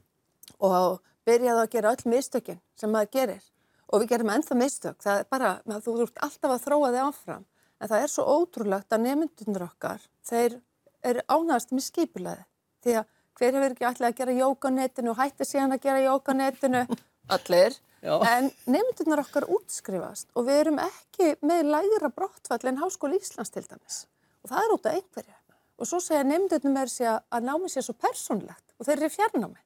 og 0.61 0.99
byrjaði 1.25 1.63
að 1.63 1.71
gera 1.73 1.93
öll 1.95 2.11
mistökin 2.13 2.59
sem 2.77 2.91
maður 2.93 3.13
gerir 3.17 3.45
og 3.93 4.03
við 4.03 4.09
gerum 4.15 4.33
ennþá 4.35 4.57
mistök. 4.59 4.99
Það 5.05 5.21
er 5.23 5.27
bara, 5.31 5.51
maður, 5.69 5.83
þú 5.87 5.95
ert 6.07 6.21
alltaf 6.27 6.51
að 6.57 6.65
þróa 6.67 6.91
þig 6.93 7.03
áfram 7.07 7.45
en 7.83 7.89
það 7.93 8.03
er 8.07 8.13
svo 8.13 8.25
ótrúlegt 8.37 8.93
að 8.97 9.05
nefndunir 9.07 9.65
okkar, 9.67 10.05
þeir 10.29 10.59
eru 11.03 11.25
ánægast 11.29 11.73
með 11.75 11.87
skipulaði 11.89 12.45
því 12.85 12.97
að 13.01 13.09
hver 13.41 13.57
hefur 13.57 13.73
ekki 13.75 13.89
allir 13.89 14.09
að 14.11 14.19
gera 14.21 14.37
jók 14.37 14.67
á 14.67 14.71
netinu 14.77 15.11
og 15.15 15.19
hætti 15.23 15.47
síðan 15.49 15.75
að 15.77 15.83
gera 15.87 16.03
jók 16.05 16.29
á 16.29 16.33
netinu 16.37 16.83
allir, 17.37 17.79
Já. 18.03 18.17
en 18.27 18.51
nefndunir 18.67 19.23
okkar 19.23 19.47
útskrifast 19.47 20.31
og 20.35 20.49
við 20.49 20.63
erum 20.65 20.81
ekki 20.83 21.35
með 21.47 21.69
lægra 21.71 22.11
brottfall 22.15 22.67
en 22.71 22.81
Háskóli 22.83 23.21
Íslands 23.23 23.55
til 23.55 23.63
dæmis 23.69 24.05
og 24.43 24.51
það 24.51 24.65
er 24.65 24.77
út 24.77 24.89
af 24.91 24.97
einhverju 24.99 25.37
og 25.83 25.89
svo 25.89 26.01
segja 26.03 26.25
nefndunum 26.27 26.81
er 26.83 26.91
að 26.91 27.47
námi 27.47 27.71
sér 27.71 27.87
svo 27.87 27.95
persónlegt 27.99 28.75
og 28.79 28.89
þeir 28.89 28.99
eru 28.99 29.15
fjarnámi 29.17 29.63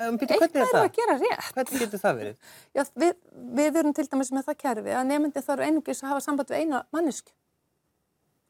Um, 0.00 0.16
eitthvað 0.16 0.54
er 0.56 0.70
það? 0.70 0.78
að 0.80 0.94
gera 0.96 1.14
rétt 1.20 1.48
Hvernig 1.52 1.82
getur 1.82 2.00
það 2.00 2.14
verið? 2.18 2.36
Já, 2.78 2.82
við, 2.96 3.10
við 3.58 3.76
erum 3.82 3.94
til 3.96 4.06
dæmis 4.08 4.30
með 4.32 4.46
það 4.46 4.56
kerfi 4.62 4.94
að 4.96 5.08
nefndi 5.10 5.42
þarf 5.44 5.66
einungis 5.66 6.00
að 6.00 6.08
hafa 6.08 6.22
samband 6.24 6.52
við 6.52 6.62
eina 6.62 6.80
mannesku 6.96 7.34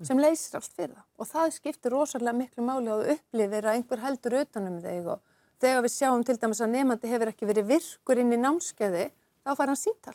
sem 0.07 0.23
leysir 0.23 0.59
allt 0.59 0.77
fyrir 0.77 0.95
það 0.95 1.05
og 1.19 1.31
það 1.33 1.53
skiptir 1.57 1.95
rosalega 1.95 2.39
miklu 2.39 2.65
máli 2.67 2.93
að 2.95 3.03
þú 3.03 3.17
upplifir 3.17 3.67
að 3.67 3.77
einhver 3.79 4.05
heldur 4.05 4.39
utanum 4.39 4.79
þig 4.83 5.11
og 5.17 5.21
þegar 5.63 5.87
við 5.87 5.95
sjáum 5.95 6.27
til 6.27 6.37
dæmis 6.43 6.61
að 6.65 6.75
nefndi 6.75 7.13
hefur 7.13 7.31
ekki 7.33 7.49
verið 7.49 7.71
virkur 7.73 8.21
inn 8.23 8.35
í 8.35 8.41
námskeiði 8.43 9.09
þá 9.47 9.51
fær 9.59 9.73
hann 9.73 9.81
síntal 9.81 10.15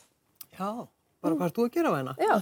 Já. 0.58 0.70
bara 1.24 1.38
hvað 1.40 1.48
er 1.50 1.56
þú 1.58 1.66
að 1.68 1.74
gera 1.78 1.92
á 1.92 1.98
hérna? 1.98 2.14
Já, 2.22 2.36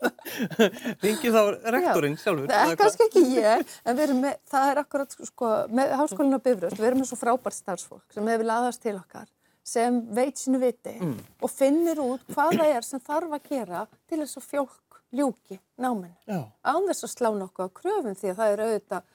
Ringið 1.04 1.34
þá 1.34 1.42
rektorinn 1.74 2.16
sjálfur? 2.20 2.48
það 2.50 2.72
er 2.72 2.78
kannski 2.80 3.06
ekki 3.08 3.22
ég, 3.34 3.74
en 3.84 3.98
við 3.98 4.04
erum 4.06 4.22
með, 4.24 4.36
það 4.52 4.70
er 4.72 4.80
akkurat 4.84 5.16
sko, 5.30 5.50
með 5.80 5.94
háskólinu 6.00 6.38
á 6.38 6.44
Bifröst, 6.46 6.78
við 6.80 6.88
erum 6.90 7.02
með 7.02 7.10
svo 7.10 7.18
frábært 7.20 7.56
starfsfólk 7.58 8.14
sem 8.14 8.30
hefur 8.30 8.48
laðast 8.50 8.82
til 8.84 8.94
okkar, 8.98 9.26
sem 9.66 9.98
veit 10.16 10.40
sínu 10.40 10.60
viti 10.62 10.94
og 11.40 11.50
finnir 11.52 12.00
út 12.04 12.22
hvað 12.34 12.60
það 12.60 12.74
er 12.76 12.86
sem 12.86 13.02
þarf 13.06 13.36
að 13.38 13.48
gera 13.50 13.84
til 14.10 14.20
þess 14.22 14.40
að 14.40 14.48
fólk 14.52 15.00
ljúki 15.10 15.56
náminu. 15.80 16.14
Já. 16.30 16.44
Án 16.62 16.86
þess 16.86 17.08
að 17.08 17.14
slá 17.16 17.30
nokkuð 17.34 17.66
á 17.66 17.76
kröfum 17.80 18.14
því 18.14 18.30
að 18.30 18.36
það 18.40 18.52
er 18.54 18.60
auðvitað 18.66 19.08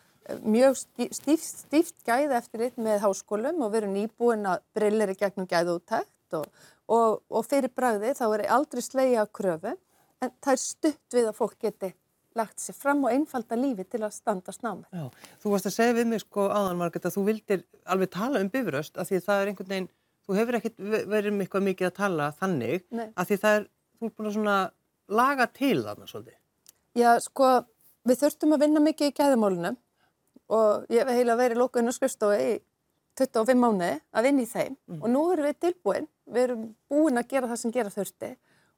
mjög 0.45 0.77
stí- 0.79 1.11
stíft, 1.13 1.65
stíft 1.67 1.95
gæði 2.07 2.37
eftir 2.39 2.63
eitt 2.67 2.77
með 2.81 3.03
háskólum 3.03 3.61
og 3.65 3.71
við 3.73 3.81
erum 3.83 3.93
nýbúin 3.97 4.47
að 4.49 4.63
brillir 4.77 5.11
í 5.13 5.17
gegnum 5.19 5.47
gæði 5.51 5.75
úttækt 5.79 6.37
og, 6.39 6.47
og, 6.89 7.19
og 7.29 7.45
fyrir 7.45 7.69
bragði 7.75 8.13
þá 8.17 8.25
er 8.39 8.45
aldrei 8.55 8.81
slegja 8.81 9.25
á 9.25 9.27
kröfum 9.29 9.77
en 10.23 10.31
það 10.41 10.51
er 10.55 10.61
stutt 10.63 11.13
við 11.17 11.29
að 11.29 11.37
fólk 11.37 11.59
geti 11.61 11.91
lagt 12.35 12.59
sér 12.59 12.75
fram 12.75 13.03
og 13.07 13.13
einfalda 13.15 13.55
lífi 13.55 13.85
til 13.87 14.01
að 14.03 14.11
standast 14.11 14.63
námið. 14.65 14.89
Já, 14.91 15.05
þú 15.39 15.51
varst 15.53 15.69
að 15.69 15.75
segja 15.77 15.93
við 15.95 16.07
mig 16.11 16.19
sko 16.25 16.49
áðan 16.51 16.81
Margrét 16.81 17.05
að 17.07 17.13
þú 17.15 17.21
vildir 17.29 17.61
alveg 17.87 18.09
tala 18.11 18.41
um 18.43 18.49
bifröst 18.51 18.97
af 18.99 19.07
því 19.07 19.19
að 19.21 19.27
það 19.29 19.43
er 19.43 19.51
einhvern 19.53 19.69
veginn, 19.71 19.87
þú 20.27 20.35
hefur 20.39 20.57
ekkert 20.59 20.81
ve- 20.91 21.05
verið 21.13 21.31
um 21.31 21.39
eitthvað 21.45 21.63
mikið 21.69 21.87
að 21.87 21.95
tala 22.01 22.27
þannig 22.41 22.83
Nei. 22.91 23.05
af 23.15 23.29
því 23.29 23.37
það 23.45 23.55
er, 23.61 23.67
þú 24.01 24.09
er 24.09 24.13
búin 24.17 24.27
að 24.31 24.35
svona 24.35 24.57
laga 25.21 25.47
til 25.61 25.77
þarna 25.85 26.09
svolítið. 26.11 26.35
Já, 26.99 27.09
sko, 27.23 27.49
við 28.09 28.19
þurftum 28.25 28.55
að 28.57 28.63
vinna 28.65 28.83
mikið 28.89 29.11
í 29.13 29.15
gæðamálunum 29.21 29.77
og 30.53 30.85
ég 30.93 31.01
hef 31.03 31.15
heila 31.17 31.37
verið 31.39 31.61
lókuinn 31.61 31.89
á 31.89 31.93
skrifstofu 31.95 32.39
í 32.39 32.55
25 33.15 33.55
mánuði 33.61 33.93
að 34.11 34.27
vinna 34.27 34.43
í 34.43 34.49
þeim 34.51 34.75
og 34.99 35.07
nú 35.09 35.21
erum 35.31 35.47
við 35.47 35.59
tilbúin, 35.63 36.07
við 36.27 36.43
erum 36.49 36.65
búin 36.91 37.17
að 37.21 37.29
gera 37.31 37.47
það 37.47 37.61
sem 37.61 37.71
gera 37.71 37.93
þurfti 37.93 38.31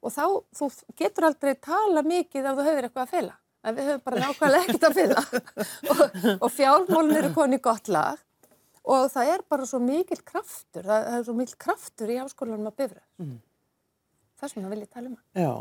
og 0.04 0.14
þá, 0.14 0.24
þú 0.60 0.70
getur 1.02 1.28
aldrei 1.32 1.56
tala 1.56 2.04
mikið 2.06 2.46
ef 2.46 2.60
þú 2.60 2.68
hefur 2.68 2.88
eitthvað 2.88 3.04
að 3.08 3.14
fela, 3.16 3.34
en 3.66 3.76
við 3.80 3.90
höfum 3.90 4.04
bara 4.06 4.22
nákvæmlega 4.22 4.68
ekkert 4.68 4.88
að 4.88 5.00
fela 5.00 5.24
og, 5.92 6.04
og 6.38 6.52
fjármálun 6.54 7.18
eru 7.18 7.34
koni 7.36 7.60
gott 7.66 7.90
lag 7.90 8.22
og 8.88 9.10
það 9.12 9.32
er 9.34 9.42
bara 9.50 9.66
svo 9.68 9.80
mikil 9.84 10.20
kraftur, 10.24 10.86
það, 10.86 11.02
það 11.10 11.18
er 11.18 11.26
svo 11.28 11.36
mikil 11.36 11.58
kraftur 11.66 12.14
í 12.14 12.20
háskólanum 12.22 12.70
að 12.70 12.78
bifra. 12.84 13.02
Mm. 13.20 13.34
Það 14.38 14.52
sem 14.54 14.64
það 14.64 14.72
vil 14.72 14.80
ég 14.80 14.92
tala 14.94 15.10
um. 15.10 15.18
Já, 15.36 15.52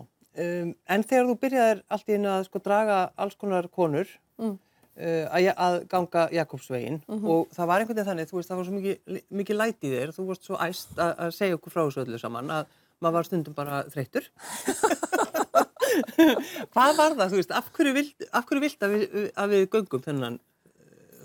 um, 0.45 0.71
en 0.95 1.07
þegar 1.11 1.27
þú 1.31 1.35
byrjaðir 1.43 1.81
allt 1.97 2.13
í 2.13 2.19
einu 2.21 2.31
að 2.37 2.45
sko 2.47 2.63
draga 2.63 3.01
alls 3.17 3.41
konar 3.41 3.69
konur 3.73 4.13
Mm. 4.37 4.59
Uh, 4.97 5.27
að, 5.31 5.51
að 5.67 5.77
ganga 5.93 6.25
Jakobsvegin 6.37 6.99
og 7.17 7.53
það 7.55 7.71
var 7.71 7.83
einhvern 7.83 7.97
veginn 7.97 8.11
þannig, 8.11 8.31
þú 8.31 8.41
veist, 8.41 8.51
það 8.51 8.61
var 8.61 8.69
svo 8.69 8.77
mikið, 8.79 9.21
mikið 9.41 9.61
læti 9.61 9.89
í 9.89 9.95
þér, 9.95 10.17
þú 10.17 10.27
varst 10.31 10.49
svo 10.49 10.59
æst 10.67 10.97
að, 10.97 11.13
að 11.27 11.37
segja 11.37 11.59
okkur 11.59 11.75
frá 11.75 11.83
þessu 11.85 12.05
öllu 12.05 12.21
saman 12.23 12.53
að 12.61 12.75
maður 13.03 13.19
var 13.19 13.29
stundum 13.29 13.57
bara 13.57 13.83
þreyttur. 13.93 14.29
Hvað 16.73 16.99
var 16.99 17.15
það, 17.17 17.31
þú 17.31 17.39
veist, 17.41 17.55
af 17.55 17.71
hverju 17.77 17.95
vilt, 17.97 18.27
af 18.33 18.49
hverju 18.49 18.65
vilt 18.65 18.85
að, 18.85 18.97
við, 18.97 19.31
að 19.37 19.55
við 19.55 19.65
göngum 19.75 20.05
þennan, 20.05 20.41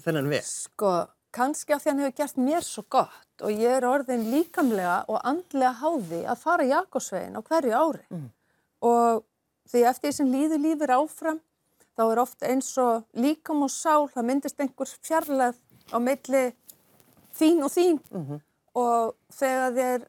þennan 0.05 0.29
veg? 0.31 0.45
Sko, 0.47 0.93
kannski 1.35 1.75
af 1.75 1.83
því 1.83 1.91
hann 1.91 2.03
hefur 2.05 2.17
gert 2.19 2.41
mér 2.41 2.67
svo 2.67 2.85
gott 2.91 3.45
og 3.45 3.51
ég 3.55 3.77
er 3.79 3.87
orðin 3.87 4.27
líkamlega 4.31 5.01
og 5.09 5.21
andlega 5.27 5.73
háði 5.81 6.21
að 6.29 6.41
fara 6.43 6.67
Jakobsvegin 6.69 7.39
á 7.39 7.41
hverju 7.41 7.77
ári. 7.77 8.03
Og 8.85 9.23
því 9.71 9.85
eftir 9.91 10.09
því 10.09 10.17
sem 10.17 10.33
líður 10.35 10.63
lífur 10.65 10.95
áfram, 10.97 11.39
þá 11.97 12.03
er 12.07 12.21
oft 12.23 12.45
eins 12.47 12.71
og 12.81 13.05
líkam 13.17 13.65
og 13.65 13.71
sál, 13.73 14.07
það 14.11 14.27
myndist 14.27 14.61
einhver 14.61 14.91
fjarlæð 15.01 15.57
á 15.91 15.97
milli 15.99 16.43
þín 17.37 17.65
og 17.65 17.73
þín. 17.73 17.99
Og 18.77 19.15
þegar 19.35 19.75
þér 19.75 20.05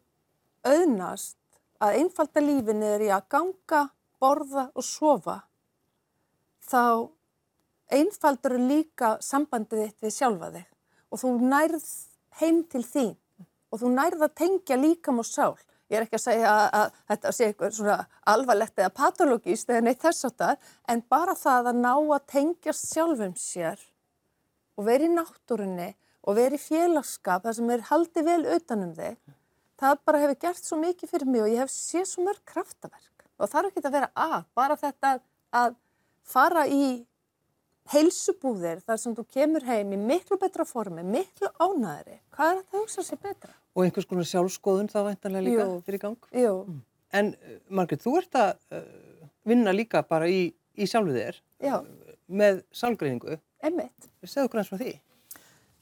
auðnast 0.63 1.39
að 1.83 1.99
einfalda 1.99 2.45
lífin 2.45 2.85
er 2.87 3.03
í 3.03 3.11
að 3.11 3.27
ganga, 3.35 3.83
borða 4.23 4.69
og 4.79 4.87
sofa, 4.87 5.41
þá 6.63 7.11
einfaldur 7.93 8.55
líka 8.61 9.17
sambandið 9.21 9.89
þitt 9.89 10.07
við 10.07 10.15
sjálfa 10.15 10.53
þig 10.55 10.69
og 11.13 11.21
þú 11.21 11.33
nærð 11.51 11.89
heim 12.41 12.63
til 12.73 12.85
þín 12.87 13.11
og 13.73 13.83
þú 13.83 13.91
nærð 13.97 14.25
að 14.29 14.35
tengja 14.39 14.79
líkam 14.79 15.21
og 15.21 15.29
sál. 15.29 15.57
Ég 15.93 15.99
er 15.99 16.07
ekki 16.07 16.17
að 16.17 16.23
segja 16.25 16.53
að, 16.73 16.95
þetta 17.11 17.31
sé 17.37 17.47
eitthvað 17.51 17.75
svona 17.77 17.97
alvarlegt 18.33 18.81
eða 18.81 18.93
patologíst 18.97 19.69
eða 19.69 19.83
neitt 19.85 20.01
þess 20.01 20.25
að 20.25 20.39
það, 20.41 20.71
en 20.89 21.03
bara 21.13 21.35
það 21.37 21.69
að 21.69 21.81
ná 21.83 21.93
að 21.93 22.23
tengja 22.33 22.75
sjálfum 22.79 23.35
sér 23.37 23.83
og 24.81 24.87
vera 24.89 25.05
í 25.05 25.13
náttúrunni 25.13 25.91
og 26.23 26.39
vera 26.39 26.57
í 26.57 26.63
félagskap, 26.63 27.45
það 27.45 27.59
sem 27.59 27.75
er 27.75 27.87
haldið 27.91 28.29
vel 28.31 28.41
utanum 28.57 28.97
þig, 28.97 29.21
það 29.83 30.03
bara 30.09 30.25
hefur 30.25 30.41
gert 30.47 30.65
svo 30.65 30.81
mikið 30.81 31.13
fyrir 31.13 31.33
mig 31.35 31.45
og 31.45 31.53
ég 31.53 31.61
hef 31.67 31.75
séð 31.77 32.09
svo 32.09 32.25
mörg 32.25 32.43
kraftaverk 32.49 33.27
og 33.37 33.57
er 33.59 33.69
ekki 33.69 33.85
að 33.85 33.97
vera 33.99 34.13
að, 34.17 34.43
bara 34.57 34.81
þetta 34.81 35.17
að 35.61 35.75
fara 36.25 36.65
í 36.73 36.85
heilsubúðir 37.93 38.81
þar 38.87 39.01
sem 39.03 39.17
þú 39.17 39.27
kemur 39.37 39.67
heim 39.67 39.93
í 39.93 39.99
miklu 40.01 40.39
betra 40.41 40.65
formi, 40.65 41.05
miklu 41.05 41.51
ánæðri. 41.59 42.23
Hvað 42.33 42.53
er 42.53 42.63
þetta 42.63 42.79
að 42.79 42.81
hugsa 42.81 43.05
sér 43.05 43.21
betra? 43.27 43.57
Og 43.73 43.85
einhvers 43.87 44.07
konar 44.09 44.27
sjálfskoðun 44.29 44.91
þá 44.93 44.99
væntanlega 45.07 45.45
líka 45.47 45.65
Jú. 45.69 45.77
fyrir 45.87 46.03
gang? 46.03 46.19
Jú, 46.37 46.57
En 47.13 47.35
uh, 47.37 47.57
Margrét, 47.69 48.01
þú 48.01 48.17
ert 48.23 48.37
að 48.41 48.51
uh, 48.73 48.83
vinna 49.45 49.73
líka 49.77 50.01
bara 50.09 50.29
í, 50.33 50.47
í 50.77 50.87
sjálfu 50.89 51.13
þér 51.13 51.39
já, 51.61 51.75
með 52.29 52.63
sálgreiningu. 52.73 53.37
einmitt. 53.63 54.09
Segðu 54.25 54.47
okkur 54.49 54.61
eins 54.63 54.71
frá 54.73 54.79
því. 54.81 54.93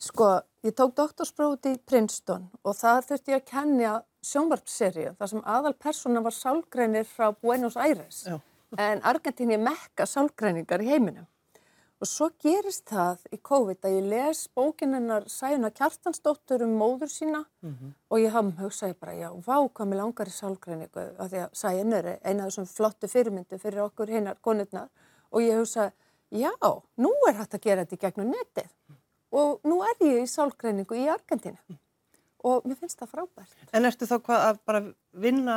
Sko, 0.01 0.29
ég 0.67 0.75
tók 0.75 0.95
doktorsprófið 0.97 1.77
í 1.77 1.81
Princeton 1.87 2.49
og 2.65 2.75
það 2.75 3.03
þurfti 3.11 3.35
ég 3.35 3.43
að 3.43 3.51
kenja 3.51 3.93
sjónvarpserju 4.27 5.15
þar 5.19 5.31
sem 5.33 5.43
aðal 5.45 5.75
persóna 5.77 6.23
var 6.25 6.35
sálgreinir 6.35 7.07
frá 7.09 7.31
Buenos 7.37 7.77
Aires. 7.77 8.25
Já. 8.27 8.39
En 8.79 9.03
Argentín 9.07 9.51
er 9.55 9.63
mekka 9.63 10.07
sálgreiningar 10.07 10.83
í 10.83 10.91
heiminum. 10.91 11.27
Og 12.01 12.09
svo 12.09 12.31
gerist 12.41 12.87
það 12.89 13.27
í 13.29 13.39
COVID 13.45 13.85
að 13.85 13.95
ég 13.99 14.07
les 14.09 14.39
bókin 14.57 14.97
hennar 14.97 15.27
Sæjuna 15.29 15.69
Kjartansdóttur 15.77 16.63
um 16.65 16.73
móður 16.81 17.11
sína 17.13 17.43
og 18.09 18.23
ég 18.23 18.33
hafði 18.33 18.55
hugsaði 18.63 18.95
bara, 18.97 19.17
já, 19.19 19.29
vá 19.45 19.69
hvað 19.69 19.91
mér 19.91 20.01
langar 20.01 20.31
í 20.31 20.33
sálgreiningu 20.33 21.05
af 21.21 21.29
því 21.29 21.43
að 21.45 21.59
Sæjun 21.61 21.93
er 21.93 22.09
eina 22.25 22.47
af 22.47 22.49
þessum 22.49 22.71
flottu 22.73 23.11
fyrirmyndu 23.13 23.59
fyrir 23.61 23.83
okkur 23.85 24.09
hinnar 24.09 24.41
konurnar. 24.41 24.89
Og 25.31 25.45
ég 25.45 25.61
hugsaði, 25.61 25.93
já, 26.33 26.51
nú 26.97 27.13
er 27.29 27.37
hægt 27.37 27.59
að 27.59 27.67
gera 27.69 27.85
þetta 27.85 27.99
í 27.99 28.03
gegnum 28.07 28.33
netið. 28.33 28.73
Og 29.37 29.61
nú 29.69 29.83
er 29.85 30.01
ég 30.01 30.25
í 30.25 30.31
sálgreiningu 30.33 30.97
í 30.97 31.05
Argentínu. 31.13 31.61
Og 32.49 32.65
mér 32.65 32.81
finnst 32.81 32.97
það 32.97 33.13
frábært. 33.13 33.57
En 33.77 33.85
ertu 33.85 34.09
þá 34.09 34.17
hvað 34.25 34.47
að 34.47 34.65
bara 34.65 34.81
vinna, 35.13 35.57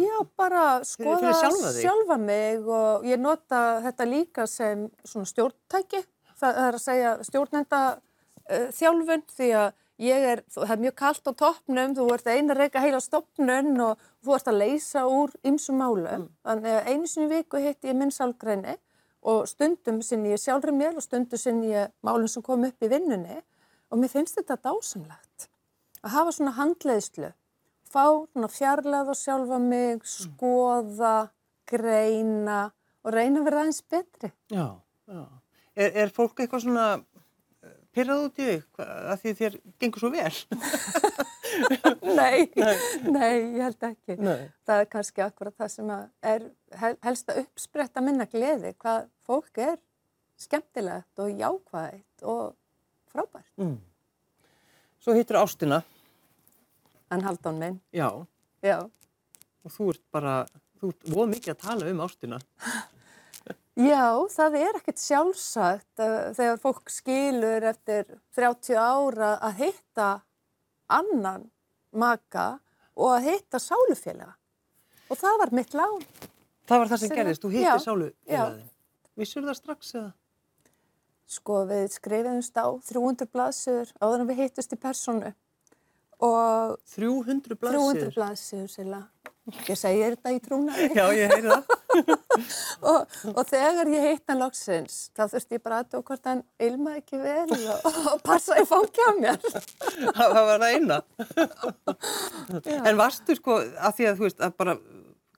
Já, 0.00 0.16
bara 0.38 0.64
skoða 0.86 1.32
sjálfa 1.76 2.18
mig 2.20 2.66
og 2.66 3.06
ég 3.06 3.20
nota 3.20 3.80
þetta 3.84 4.08
líka 4.08 4.46
sem 4.50 4.88
svona 5.06 5.28
stjórntæki. 5.30 6.02
Það 6.40 6.60
er 6.64 6.78
að 6.78 6.82
segja 6.82 7.14
stjórnenda 7.24 7.80
uh, 7.94 8.68
þjálfun 8.74 9.26
því 9.30 9.50
að 9.60 9.68
ég 10.04 10.26
er, 10.32 10.42
það 10.50 10.74
er 10.74 10.82
mjög 10.82 10.96
kallt 10.98 11.30
á 11.30 11.32
toppnum, 11.44 11.94
þú 11.94 12.08
ert 12.16 12.26
eina 12.26 12.56
reyka 12.58 12.82
heila 12.82 13.00
stopnun 13.02 13.76
og 13.84 14.08
þú 14.24 14.34
ert 14.38 14.50
að 14.50 14.60
leysa 14.64 15.04
úr 15.06 15.34
ymsum 15.46 15.78
málum. 15.78 16.28
Þannig 16.46 16.78
að 16.80 16.90
einu 16.90 17.10
sinni 17.10 17.30
viku 17.30 17.62
hitt 17.62 17.86
ég 17.86 17.96
minn 17.98 18.14
sálgreini 18.14 18.76
og 19.24 19.46
stundum 19.48 20.02
sinni 20.04 20.34
ég 20.34 20.42
sjálfri 20.42 20.74
mér 20.74 20.98
og 20.98 21.04
stundum 21.04 21.40
sinni 21.40 21.72
ég 21.72 21.92
málum 22.04 22.28
sem 22.28 22.44
kom 22.44 22.66
upp 22.66 22.84
í 22.84 22.90
vinnunni 22.92 23.40
og 23.90 24.00
mér 24.00 24.12
finnst 24.12 24.36
þetta 24.40 24.58
dásamlegt 24.66 25.48
að 26.04 26.14
hafa 26.18 26.34
svona 26.36 26.54
handleiðslu 26.58 27.30
fá 27.94 28.04
svona 28.32 28.50
fjarlæð 28.52 29.12
á 29.12 29.14
sjálfa 29.22 29.58
mig, 29.62 30.04
skoða, 30.08 31.14
greina 31.70 32.60
og 33.04 33.14
reyna 33.14 33.40
að 33.40 33.48
vera 33.48 33.62
aðeins 33.64 33.82
betri. 33.90 34.32
já, 34.52 34.66
já. 35.08 35.24
Er, 35.74 35.90
er 36.04 36.12
fólk 36.14 36.38
eitthvað 36.38 36.62
svona 36.66 36.86
uh, 37.00 37.70
pyrrað 37.94 38.26
út 38.28 38.36
í 38.38 38.44
þig 38.50 38.82
að 38.84 39.16
því 39.24 39.32
þér 39.40 39.56
gengur 39.82 40.04
svo 40.04 40.10
vel? 40.14 40.34
Nei, 42.18 42.48
nei, 43.06 43.32
ég 43.54 43.62
held 43.62 43.84
ekki. 43.88 44.16
Nei. 44.18 44.48
Það 44.66 44.80
er 44.82 44.88
kannski 44.90 45.22
akkurat 45.24 45.56
það 45.58 45.70
sem 45.74 45.90
er 45.94 46.46
hel- 46.80 46.98
helst 47.04 47.30
að 47.30 47.42
uppspretta 47.44 48.02
minna 48.04 48.26
gleði, 48.30 48.72
hvað 48.80 49.08
fólk 49.26 49.60
er 49.62 49.76
skemmtilegt 50.40 51.22
og 51.22 51.30
jákvæðið 51.42 52.26
og 52.30 52.54
frábært. 53.12 53.50
Mm. 53.60 53.76
Svo 55.04 55.14
hittur 55.14 55.38
ástina, 55.42 55.82
En 57.12 57.24
haldón 57.26 57.60
minn, 57.60 57.80
já, 57.92 58.08
já. 58.64 58.78
og 59.64 59.72
þú 59.72 59.90
ert 59.92 60.04
bara, 60.14 60.34
þú 60.80 60.92
ert 60.94 61.08
voð 61.12 61.30
mikið 61.34 61.52
að 61.52 61.62
tala 61.66 61.90
um 61.92 62.04
ástina. 62.04 62.40
Já, 63.74 64.22
það 64.30 64.56
er 64.60 64.76
ekkert 64.78 65.00
sjálfsagt 65.02 65.98
uh, 65.98 66.30
þegar 66.36 66.60
fólk 66.62 66.92
skilur 66.94 67.64
eftir 67.66 68.04
30 68.38 68.78
ára 68.78 69.32
að 69.42 69.64
hitta 69.64 70.10
annan 70.86 71.48
maka 71.90 72.60
og 72.94 73.16
að 73.16 73.32
hitta 73.32 73.58
sálufélaga. 73.58 74.36
Og 75.10 75.18
það 75.18 75.40
var 75.42 75.54
mitt 75.58 75.74
lán. 75.74 76.04
Það 76.70 76.80
var 76.80 76.92
það 76.92 77.02
sem 77.02 77.14
gerðist, 77.18 77.42
þú 77.42 77.50
já, 77.50 77.58
hittir 77.58 77.82
sálu 77.82 78.06
já. 78.06 78.14
félagin. 78.30 78.70
Vissur 79.18 79.48
það 79.48 79.58
strax 79.58 79.94
eða? 79.98 80.12
Sko, 81.34 81.58
við 81.66 81.84
skrifiðumst 81.96 82.58
á 82.60 82.66
300 82.92 83.30
blaðsögur 83.34 83.92
áður 83.98 84.22
en 84.22 84.30
við 84.30 84.40
hittust 84.44 84.74
í 84.76 84.78
personu. 84.78 85.34
Og 86.24 86.78
300 86.94 87.58
300 87.58 87.58
blaðsir. 87.60 88.14
blaðsögur 88.16 88.72
sila. 88.72 89.02
Ég 89.68 89.76
segir 89.76 90.14
þetta 90.14 90.30
í 90.32 90.38
trúnaði. 90.40 90.86
Já, 90.96 91.04
ég 91.12 91.32
heyri 91.34 91.50
það. 91.50 91.72
og, 92.90 93.16
og 93.34 93.42
þegar 93.50 93.90
ég 93.92 94.06
heitt 94.08 94.32
hann 94.32 94.40
loksins, 94.40 94.94
þá 95.12 95.26
þurfti 95.34 95.58
ég 95.58 95.64
bara 95.66 95.80
að 95.82 95.90
tók 95.92 96.08
hvort 96.08 96.30
hann 96.30 96.40
ilmaði 96.64 97.02
ekki 97.02 97.20
vel 97.20 97.52
og, 97.52 97.88
og 98.14 98.22
passa 98.24 98.56
í 98.56 98.64
fangja 98.70 99.10
mér. 99.18 99.36
það 100.16 100.38
var 100.38 100.64
það 100.64 100.78
eina. 100.78 101.00
en 102.80 103.00
varstu 103.02 103.36
sko, 103.36 103.58
að 103.60 103.98
því 103.98 104.08
að 104.08 104.22
þú 104.22 104.28
veist, 104.30 104.40
að 104.40 104.56
bara 104.64 104.78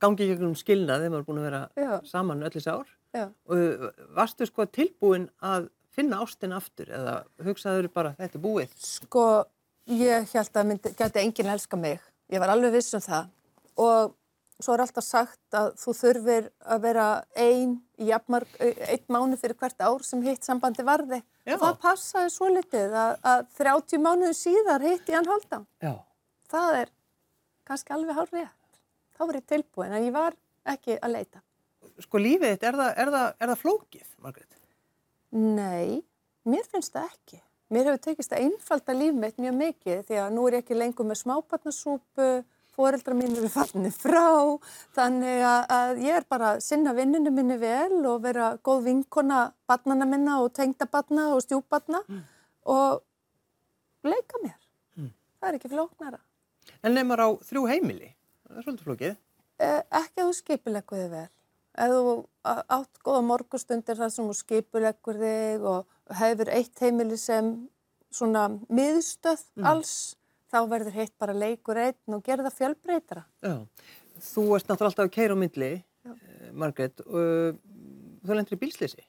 gangi 0.03 0.31
ekki 0.31 0.47
um 0.47 0.55
skilnað 0.59 1.03
þegar 1.03 1.13
maður 1.17 1.25
er 1.25 1.29
búin 1.33 1.43
að 1.43 1.49
vera 1.49 1.63
Já. 1.75 1.93
saman 2.07 2.47
öll 2.47 2.55
þessi 2.55 2.77
ár. 2.77 2.95
Já. 3.17 3.27
Og 3.51 3.59
uh, 3.59 3.91
varstu 4.15 4.47
sko 4.47 4.69
tilbúin 4.71 5.27
að 5.43 5.67
finna 5.97 6.21
ástin 6.23 6.55
aftur 6.55 6.91
eða 6.93 7.19
hugsaður 7.43 7.89
bara 7.91 8.15
þetta 8.19 8.39
er 8.39 8.43
búið? 8.45 8.73
Sko, 8.85 9.27
ég 9.87 10.31
held 10.33 10.61
að 10.61 10.69
myndi, 10.71 10.93
geti 10.99 11.23
enginn 11.23 11.51
elska 11.55 11.79
mig. 11.79 12.01
Ég 12.33 12.43
var 12.43 12.53
alveg 12.53 12.75
viss 12.75 12.95
um 12.97 13.03
það. 13.05 13.29
Og 13.83 14.15
svo 14.63 14.75
er 14.75 14.83
alltaf 14.87 15.05
sagt 15.05 15.57
að 15.57 15.73
þú 15.81 15.95
þurfir 16.01 16.49
að 16.65 16.85
vera 16.87 17.07
ein 17.37 17.77
í 18.01 18.11
einn 18.11 19.07
mánu 19.13 19.39
fyrir 19.41 19.57
hvert 19.61 19.81
ár 19.85 20.05
sem 20.07 20.23
hitt 20.25 20.47
sambandi 20.47 20.85
varði. 20.87 21.21
Já. 21.47 21.55
Og 21.55 21.63
það 21.63 21.81
passaði 21.85 22.33
svo 22.35 22.51
litið 22.51 22.97
að, 22.97 23.17
að 23.23 23.45
30 23.61 24.03
mánuðu 24.03 24.37
síðar 24.37 24.87
hitt 24.87 25.11
ég 25.13 25.19
hann 25.21 25.31
halda. 25.31 25.63
Já. 25.85 25.93
Það 26.51 26.81
er 26.83 26.93
kannski 27.67 27.95
alveg 27.95 28.19
hár 28.19 28.33
rétt. 28.33 28.81
Þá 29.17 29.23
var 29.25 29.39
ég 29.39 29.49
tilbúin 29.49 29.97
en 29.97 30.07
ég 30.07 30.15
var 30.15 30.37
ekki 30.69 30.99
að 30.99 31.17
leita. 31.19 31.43
Sko 32.03 32.21
lífið 32.21 32.57
þitt, 32.57 32.67
er 32.67 32.77
það, 32.77 32.91
er 32.93 33.11
það, 33.15 33.27
er 33.39 33.51
það 33.53 33.61
flókið, 33.63 34.09
Margrét? 34.25 34.57
Nei, 35.37 36.03
mér 36.49 36.67
finnst 36.71 36.93
það 36.97 37.13
ekki. 37.13 37.39
Mér 37.67 37.89
hefur 37.91 38.03
tekist 38.05 38.31
að 38.31 38.45
einfalda 38.47 38.95
líf 38.95 39.17
mitt 39.19 39.41
mjög 39.43 39.57
mikið 39.59 40.03
því 40.07 40.19
að 40.23 40.35
nú 40.37 40.45
er 40.47 40.55
ég 40.55 40.63
ekki 40.63 40.77
lengur 40.77 41.09
með 41.09 41.19
smábarnasúpu, 41.25 42.27
foreldra 42.77 43.17
mín 43.17 43.33
eru 43.35 43.49
fallinni 43.51 43.91
frá, 43.91 44.29
þannig 44.95 45.43
að, 45.49 46.03
ég 46.05 46.19
er 46.21 46.27
bara 46.31 46.53
að 46.55 46.63
sinna 46.63 46.93
vinninu 46.95 47.33
minni 47.35 47.57
vel 47.59 48.05
og 48.07 48.21
vera 48.23 48.53
góð 48.63 48.85
vinkona 48.91 49.41
barnana 49.67 50.07
minna 50.07 50.39
og 50.45 50.53
tengda 50.55 50.87
barna 50.93 51.33
og 51.35 51.43
stjúbarna 51.43 52.05
og 52.71 53.03
leika 54.07 54.43
mér. 54.45 54.59
Það 55.41 55.49
er 55.49 55.59
ekki 55.59 55.73
flóknara. 55.73 56.23
En 56.87 56.95
nefnir 56.95 57.25
á 57.27 57.29
þrjú 57.49 57.65
heimili, 57.73 58.13
það 58.47 58.61
er 58.61 58.69
svolítið 58.69 58.87
flókið. 58.87 59.19
Eh, 59.59 59.83
ekki 59.91 60.23
að 60.23 60.29
þú 60.29 60.39
skipuleggur 60.39 61.03
þig 61.03 61.11
vel. 61.17 61.29
Ef 61.77 61.93
þú 61.93 62.15
átt 62.47 63.03
góða 63.05 63.27
morgustundir 63.27 63.99
þar 63.99 64.13
sem 64.15 64.31
þú 64.31 64.39
skipuleggur 64.39 65.19
þig 65.21 65.67
og 65.67 65.96
hefur 66.15 66.51
eitt 66.55 66.83
heimili 66.83 67.19
sem 67.21 67.51
svona 68.15 68.47
miðstöð 68.73 69.43
alls, 69.67 70.17
þá 70.53 70.61
verður 70.71 70.95
heitt 70.97 71.15
bara 71.19 71.35
leikur 71.37 71.79
einn 71.81 72.17
og 72.17 72.25
gera 72.25 72.47
það 72.47 72.59
fjölbreytara. 72.61 73.27
Já. 73.43 73.57
Þú 74.17 74.45
ert 74.57 74.71
náttúrulega 74.71 74.93
alltaf 74.93 75.05
að 75.05 75.15
keira 75.19 75.37
á 75.37 75.41
myndli, 75.41 75.71
eh, 76.09 76.51
Margrét, 76.57 77.03
og 77.05 77.19
uh, 77.21 77.59
þú 78.25 78.39
lendir 78.39 78.57
í 78.57 78.63
bílslýsi. 78.63 79.05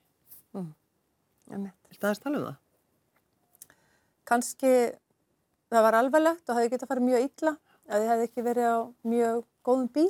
Einmitt. 1.48 1.78
Viltu 1.88 2.04
aðeins 2.04 2.24
tala 2.24 2.40
um 2.40 2.48
það? 2.48 3.76
Kanski 4.28 4.72
það 5.72 5.86
var 5.86 5.98
alvarlegt 6.02 6.50
og 6.50 6.58
hefði 6.58 6.72
getað 6.74 6.92
farið 6.92 7.08
mjög 7.08 7.28
illa 7.28 7.54
ef 7.88 8.02
ég 8.02 8.10
hefði 8.12 8.28
ekki 8.28 8.46
verið 8.46 8.68
á 8.68 8.78
mjög 9.08 9.44
góðum 9.68 9.90
bíl 9.96 10.10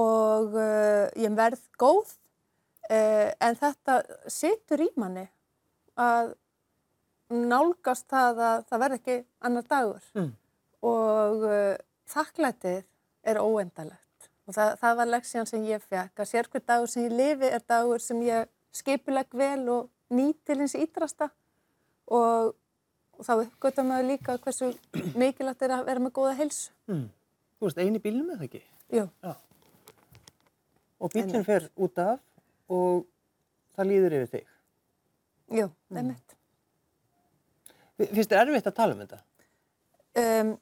og 0.00 0.56
uh, 0.60 1.06
ég 1.18 1.36
verð 1.38 1.62
góð 1.80 2.12
uh, 2.12 3.28
en 3.32 3.58
þetta 3.60 4.00
situr 4.30 4.84
í 4.84 4.90
manni 5.00 5.26
að 5.96 6.34
nálgast 7.30 8.08
það 8.10 8.40
að 8.42 8.62
það 8.70 8.80
verð 8.84 8.98
ekki 9.00 9.16
annar 9.46 9.66
dagur 9.70 10.06
Mm. 10.14 10.30
og 10.82 11.44
uh, 11.46 11.76
þakklætið 12.10 12.80
er 13.30 13.38
óendalegt 13.38 14.30
og 14.48 14.54
það, 14.56 14.72
það 14.80 14.96
var 14.96 15.10
leksjan 15.14 15.46
sem 15.46 15.64
ég 15.68 15.82
fekk 15.84 16.22
að 16.24 16.30
sérkvæð 16.32 16.64
dagur 16.66 16.90
sem 16.90 17.04
ég 17.06 17.14
lifi 17.14 17.50
er 17.54 17.62
dagur 17.68 18.00
sem 18.02 18.22
ég 18.26 18.48
skipuleg 18.74 19.30
vel 19.36 19.68
og 19.68 19.90
nýt 20.10 20.40
til 20.46 20.58
hins 20.58 20.74
ídrasta 20.74 21.28
og, 22.10 22.54
og 23.14 23.22
þá 23.26 23.32
uppgötta 23.44 23.84
maður 23.86 24.08
líka 24.10 24.38
hversu 24.42 24.72
mikilvægt 25.14 25.62
er 25.62 25.76
að 25.76 25.84
vera 25.86 26.02
með 26.02 26.12
góða 26.18 26.34
heilsu. 26.40 26.72
Mm. 26.90 27.06
Þú 27.60 27.68
veist, 27.68 27.78
eini 27.78 28.00
bílnum 28.02 28.32
eða 28.34 28.46
ekki? 28.48 28.62
Jú, 28.90 29.06
Já. 29.22 29.34
Og 31.00 31.12
bílinn 31.14 31.44
fer 31.46 31.68
út 31.80 31.98
af 32.02 32.18
og 32.68 33.06
það 33.76 33.86
líður 33.92 34.16
yfir 34.18 34.32
þig. 34.34 34.49
Jú, 35.54 35.70
einmitt. 35.94 36.36
Finnst 38.00 38.32
þér 38.32 38.48
erfitt 38.48 38.68
að 38.70 38.76
tala 38.78 38.96
um 38.96 39.02
þetta? 39.02 39.20
Um, 40.20 40.52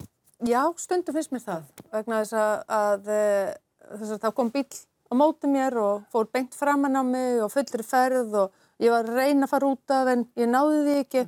já, 0.49 0.61
stundum 0.81 1.17
finnst 1.17 1.33
mér 1.33 1.45
það 1.45 1.67
vegna 1.95 2.21
þess 2.23 2.37
að, 2.37 2.55
að 2.79 3.11
eh, 3.15 3.51
þess 3.95 4.15
að 4.17 4.23
það 4.25 4.37
kom 4.39 4.53
bíl 4.55 4.65
á 5.09 5.13
móti 5.17 5.51
mér 5.51 5.77
og 5.81 6.09
fór 6.13 6.29
beint 6.33 6.57
framann 6.57 6.99
á 6.99 7.03
mig 7.07 7.43
og 7.45 7.53
fullri 7.55 7.87
ferð 7.87 8.35
og 8.43 8.65
ég 8.83 8.93
var 8.93 9.09
að 9.09 9.21
reyna 9.23 9.47
að 9.47 9.53
fara 9.55 9.71
út 9.73 9.95
af 9.95 10.11
en 10.13 10.25
ég 10.39 10.51
náði 10.51 10.81
því 10.87 10.97
ekki. 11.05 11.27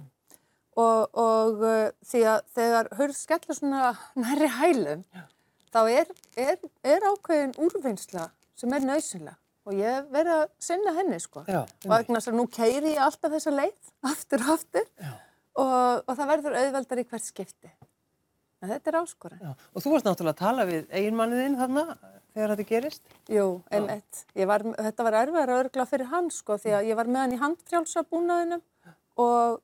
Og, 0.80 1.18
og 1.18 1.62
uh, 1.66 1.88
því 2.06 2.20
að 2.30 2.42
þegar 2.56 2.90
hurð 2.96 3.16
skellur 3.18 3.56
svona 3.58 3.88
nærri 4.16 4.48
hælum 4.54 5.02
þá 5.74 5.80
er, 5.90 6.12
er, 6.38 6.60
er 6.86 7.06
ákveðin 7.10 7.56
úrvinnsla 7.60 8.28
sem 8.58 8.74
er 8.76 8.86
nöðsynlega 8.86 9.36
og 9.70 9.78
ég 9.78 9.96
hef 9.96 10.08
verið 10.10 10.36
að 10.36 10.46
sinna 10.66 10.94
henni 10.96 11.18
sko 11.22 11.44
Já, 11.46 11.60
og 11.62 11.92
vegna 11.92 12.18
þess 12.18 12.32
að 12.32 12.38
nú 12.40 12.46
keiri 12.50 12.94
ég 12.96 13.04
alltaf 13.04 13.34
þessa 13.36 13.52
leið 13.54 13.92
aftur 14.10 14.44
og 14.44 14.54
aftur 14.56 14.88
og, 14.90 16.02
og 16.04 16.10
það 16.10 16.30
verður 16.32 16.58
auðveldar 16.60 17.02
í 17.02 17.06
hvert 17.10 17.26
skipti. 17.26 17.70
En 18.60 18.68
þetta 18.68 18.90
er 18.90 18.98
áskoran. 19.00 19.40
Já. 19.40 19.52
Og 19.72 19.82
þú 19.82 19.92
varst 19.94 20.06
náttúrulega 20.08 20.34
að 20.36 20.42
tala 20.42 20.66
við 20.68 20.90
eiginmanniðinn 20.92 21.56
þarna 21.56 21.84
þegar 22.34 22.52
þetta 22.52 22.66
gerist? 22.68 23.14
Jú, 23.32 23.46
einmitt. 23.72 24.22
Var, 24.36 24.64
þetta 24.76 25.06
var 25.06 25.16
erfiðar 25.22 25.52
að 25.54 25.62
örgla 25.64 25.86
fyrir 25.88 26.10
hann 26.10 26.28
sko 26.34 26.58
því 26.60 26.74
að 26.76 26.90
ég 26.90 26.98
var 26.98 27.10
með 27.10 27.24
hann 27.24 27.34
í 27.36 27.40
handfrjálsabúnaðinum 27.40 28.62
og, 29.24 29.60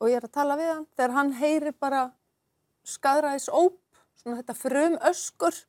og 0.00 0.12
ég 0.12 0.20
er 0.20 0.28
að 0.28 0.36
tala 0.36 0.58
við 0.60 0.72
hann 0.74 0.84
þegar 0.92 1.16
hann 1.16 1.32
heyri 1.40 1.72
bara 1.72 2.02
skadræðis 2.86 3.48
óp, 3.50 3.80
svona 4.20 4.42
þetta 4.42 4.58
frum 4.58 4.98
öskur, 5.10 5.62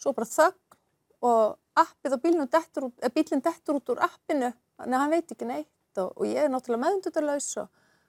svo 0.00 0.14
bara 0.16 0.30
þögn 0.32 0.80
og 1.22 1.58
appið 1.78 2.16
á 2.16 2.18
bílinn 2.22 2.50
dettur, 2.52 2.90
eh, 3.02 3.10
dettur 3.12 3.78
út 3.78 3.92
úr 3.94 4.02
appinu. 4.04 4.52
Þannig 4.76 4.96
að 4.96 5.02
hann 5.02 5.14
veit 5.14 5.32
ekki 5.34 5.48
neitt 5.48 6.00
og, 6.02 6.12
og 6.16 6.26
ég 6.26 6.44
er 6.44 6.50
náttúrulega 6.52 6.84
meðundutalaus 6.84 7.50
og, 7.62 7.68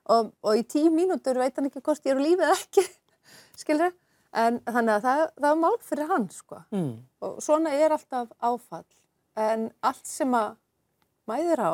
og, 0.10 0.32
og 0.44 0.60
í 0.60 0.64
tíu 0.64 0.92
mínútur 0.92 1.40
veit 1.40 1.56
hann 1.58 1.70
ekki 1.70 1.84
hvort 1.84 2.06
ég 2.06 2.16
er 2.16 2.22
á 2.22 2.26
lífið 2.26 2.48
eða 2.48 2.58
ekki, 2.60 2.86
skilur 3.62 3.94
en 4.34 4.60
þannig 4.66 4.96
að 4.96 5.06
það, 5.06 5.24
það 5.38 5.50
er 5.52 5.60
mál 5.62 5.78
fyrir 5.86 6.10
hann 6.10 6.28
sko. 6.34 6.62
Mm. 6.74 6.94
og 7.22 7.42
svona 7.44 7.74
er 7.78 7.94
alltaf 7.96 8.32
áfall. 8.42 8.88
En 9.38 9.70
allt 9.86 10.08
sem 10.10 10.34
að 10.38 10.56
mæðir 11.30 11.62
á 11.62 11.74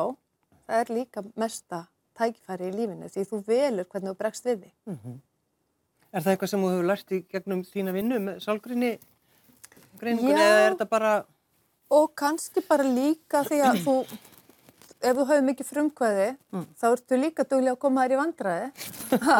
það 0.66 0.82
er 0.82 0.92
líka 0.94 1.24
mesta 1.40 1.84
tækifæri 2.18 2.70
í 2.70 2.76
lífinu 2.76 3.08
því 3.10 3.26
þú 3.28 3.40
velur 3.48 3.88
hvernig 3.88 4.12
þú 4.12 4.18
bregst 4.20 4.48
við 4.48 4.64
því. 4.64 4.72
Er 6.10 6.24
það 6.24 6.32
eitthvað 6.32 6.52
sem 6.52 6.64
þú 6.64 6.70
hefur 6.74 6.88
lært 6.90 7.12
í 7.14 7.20
gegnum 7.30 7.64
þína 7.66 7.94
vinnu 7.94 8.20
með 8.26 8.40
sálgrinni 8.44 8.92
greiningunni 10.00 10.40
eða 10.40 10.64
er 10.64 10.72
þetta 10.74 10.88
bara... 10.90 11.12
Og 11.90 12.10
kannski 12.18 12.62
bara 12.66 12.86
líka 12.86 13.42
því 13.46 13.60
að 13.66 13.80
þú, 13.84 13.94
ef 15.00 15.16
þú 15.16 15.24
hefur 15.26 15.46
mikið 15.48 15.70
frumkvæði, 15.72 16.28
þá 16.78 16.86
ertu 16.92 17.18
líka 17.18 17.46
duglega 17.48 17.74
að 17.74 17.82
koma 17.82 18.04
þér 18.04 18.14
í 18.14 18.20
vandræði 18.20 18.68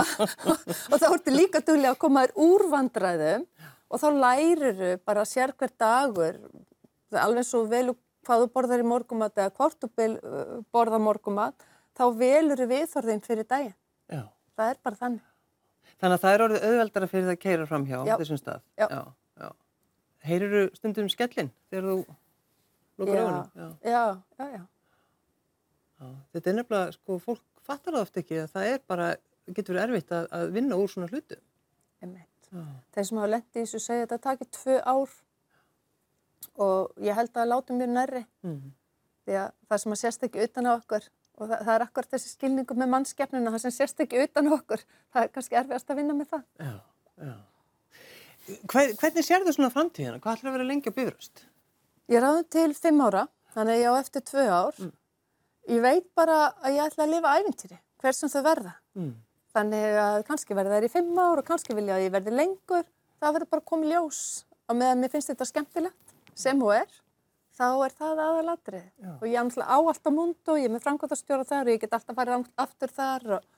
og 0.90 0.96
þá 0.98 1.06
ertu 1.12 1.34
líka 1.34 1.62
duglega 1.62 1.94
að 1.94 2.00
koma 2.02 2.24
þér 2.26 2.34
úr 2.46 2.66
vandræðum 2.74 3.46
og 3.90 4.02
þá 4.02 4.08
læriru 4.24 4.92
bara 5.06 5.26
sér 5.26 5.54
hver 5.58 5.74
dagur, 5.78 6.40
alveg 7.14 7.46
svo 7.46 7.64
velu 7.70 7.94
hvað 8.26 8.44
þú 8.44 8.50
borðar 8.54 8.82
í 8.82 8.86
morgumat 8.86 9.38
eða 9.38 9.54
hvort 9.56 9.86
þú 9.86 10.10
borðar 10.74 11.02
morgumat, 11.02 11.66
þá 11.96 12.04
velur 12.18 12.66
viðþorðin 12.70 13.22
fyrir 13.24 13.46
daginn. 13.48 13.76
Já. 14.10 14.24
Það 14.58 14.72
er 14.72 14.80
bara 14.84 15.00
þannig. 15.00 15.26
Þannig 16.00 16.16
að 16.16 16.22
það 16.24 16.34
er 16.34 16.44
orðið 16.46 16.66
auðveldara 16.68 17.08
fyrir 17.10 17.26
það 17.26 17.34
að 17.34 17.42
keira 17.44 17.66
fram 17.68 17.86
hjá 17.88 17.96
Já. 18.08 18.14
þessum 18.20 18.40
stað. 18.40 18.62
Heyrirðu 20.20 20.64
stundum 20.76 21.08
skellin 21.08 21.48
þegar 21.72 21.86
þú 21.88 22.16
lókur 23.00 23.16
Já, 23.16 23.22
augunum? 23.24 23.48
Já. 23.54 23.68
já, 23.90 24.04
já, 24.38 24.48
já. 24.56 24.62
Þetta 26.32 26.50
er 26.52 26.56
nefnilega, 26.60 26.92
sko, 26.96 27.18
fólk 27.20 27.42
fattar 27.66 27.96
það 27.96 28.04
oft 28.06 28.20
ekki 28.22 28.38
að 28.40 28.52
það 28.54 28.68
er 28.74 28.82
bara, 28.88 29.08
getur 29.52 29.76
verið 29.76 29.84
erfitt 29.90 30.12
að, 30.16 30.28
að 30.38 30.52
vinna 30.56 30.78
úr 30.80 30.88
svona 30.92 31.08
hlutu. 31.12 31.36
Já. 32.00 32.62
Þeir 32.94 33.04
sem 33.06 33.18
hafa 33.20 33.28
lendið 33.30 33.60
í 33.60 33.64
þessu 33.66 33.78
segja 33.84 34.06
þetta 34.06 34.16
takir 34.24 34.48
tvö 34.56 34.78
ár 34.90 35.12
og 36.64 36.96
ég 37.04 37.14
held 37.18 37.36
að 37.38 37.50
láta 37.52 37.76
mér 37.76 37.90
nærri 37.92 38.22
Mm. 38.42 38.72
því 39.26 39.36
að 39.38 39.50
það 39.70 39.82
sem 39.82 39.92
að 39.94 40.00
sérst 40.00 40.24
ekki 40.26 40.42
utan 40.46 40.66
á 40.66 40.72
okkur 40.74 41.04
og 41.40 41.44
það, 41.48 41.60
það 41.66 41.74
er 41.76 41.84
akkur 41.84 42.08
þessi 42.10 42.32
skilningu 42.32 42.74
með 42.80 42.90
mannskefnuna, 42.94 43.52
það 43.54 43.62
sem 43.66 43.74
sérst 43.76 44.02
ekki 44.04 44.24
utan 44.24 44.48
á 44.50 44.52
okkur, 44.56 44.82
það 45.14 45.22
er 45.22 45.30
kannski 45.36 45.58
erfiðast 45.60 45.92
að 45.94 46.00
vinna 46.00 46.16
með 46.18 46.32
það. 46.32 46.42
Já, 46.58 46.74
já. 47.28 47.36
Hver, 48.72 48.92
hvernig 48.98 49.24
sér 49.28 49.44
þú 49.46 49.54
svona 49.54 49.70
framtíðina? 49.70 50.18
Hvað 50.18 50.40
ætlar 50.40 50.50
að 50.50 50.56
vera 50.58 50.68
lengi 50.72 50.90
á 50.90 50.96
bifröst? 50.96 51.44
Ég 52.11 52.23
ráði 52.25 52.46
til 52.51 52.70
fimm 52.75 53.03
ára, 53.07 53.27
þannig 53.55 53.77
að 53.77 53.81
ég 53.85 53.94
á 53.94 54.01
eftir 54.01 54.25
tvö 54.27 54.46
ár. 54.51 54.79
Ég 55.70 55.83
veit 55.85 56.07
bara 56.18 56.38
að 56.59 56.77
ég 56.77 56.87
ætla 56.88 57.05
að 57.07 57.12
lifa 57.14 57.35
ævintýri, 57.38 57.77
hver 58.03 58.16
sem 58.16 58.33
þau 58.33 58.40
verða. 58.49 58.73
Mm. 58.99 59.12
Þannig 59.55 59.99
að 60.03 60.16
kannski 60.27 60.57
verða 60.59 60.79
þær 60.79 60.87
í 60.87 60.90
fimm 60.90 61.20
ár 61.23 61.42
og 61.42 61.46
kannski 61.46 61.77
vilja 61.79 61.99
að 61.99 62.07
ég 62.07 62.14
verði 62.14 62.35
lengur. 62.35 62.88
Það 63.20 63.37
verður 63.37 63.53
bara 63.55 63.68
komið 63.70 63.94
ljós 63.94 64.20
á 64.66 64.73
meðan 64.75 65.03
mér 65.03 65.12
finnst 65.12 65.31
þetta 65.31 65.46
skemmtilegt 65.49 66.14
sem 66.38 66.62
og 66.64 66.73
er, 66.81 66.99
þá 67.59 67.66
er 67.85 67.94
það 67.99 68.23
aðalatrið. 68.27 68.88
Og 69.18 69.27
ég 69.29 69.38
er 69.38 69.66
á 69.66 69.79
allt 69.79 70.07
á 70.07 70.11
mund 70.14 70.51
og 70.51 70.61
ég 70.61 70.66
er 70.66 70.75
með 70.75 70.85
framkvæmtastjóra 70.87 71.46
þar 71.46 71.68
og 71.68 71.75
ég 71.75 71.83
get 71.85 71.96
alltaf 71.99 72.18
farið 72.18 72.51
aftur 72.64 72.94
þar 72.94 73.27
og 73.38 73.49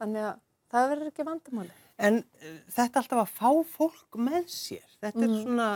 þannig 0.00 0.26
að 0.30 0.42
það 0.70 0.90
verður 0.94 1.12
ekki 1.12 1.28
vandamáli. 1.30 1.78
En 2.00 2.20
uh, 2.22 2.58
þetta 2.72 3.02
alltaf 3.02 3.22
að 3.22 3.32
fá 3.36 3.50
fólk 3.76 4.20
með 4.30 4.46
sér, 4.54 4.86
þetta 5.02 5.26
er 5.26 5.34
svona, 5.34 5.70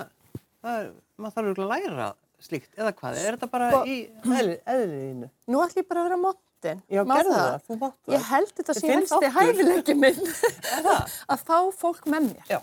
það 0.64 0.79
er, 0.81 0.92
maður 1.20 1.37
þarf 1.37 1.59
að 1.66 1.73
læra 1.75 2.12
slíkt, 2.44 2.70
eða 2.78 2.92
hvað, 2.98 3.18
er 3.20 3.37
þetta 3.37 3.48
bara 3.52 3.70
Sko- 3.72 3.85
í 3.88 3.96
eðli, 4.24 4.59
eðliðinu? 4.74 5.30
Nú 5.50 5.62
ætlum 5.64 5.83
ég 5.83 5.88
bara 5.90 6.02
að 6.02 6.09
vera 6.09 6.20
móttin. 6.20 6.85
Já, 6.88 7.00
gerðu 7.11 7.35
það, 7.38 7.57
þú 7.66 7.78
mátt 7.80 7.98
það. 7.98 8.14
Ég 8.14 8.28
held 8.30 8.54
þetta 8.59 8.74
er 8.74 8.80
þinn 8.80 8.94
helsti 8.94 9.33
hæfileiki 9.38 9.98
minn 9.98 10.22
að 11.35 11.44
fá 11.44 11.59
fólk 11.80 12.09
með 12.09 12.30
mér. 12.30 12.48
Já. 12.52 12.61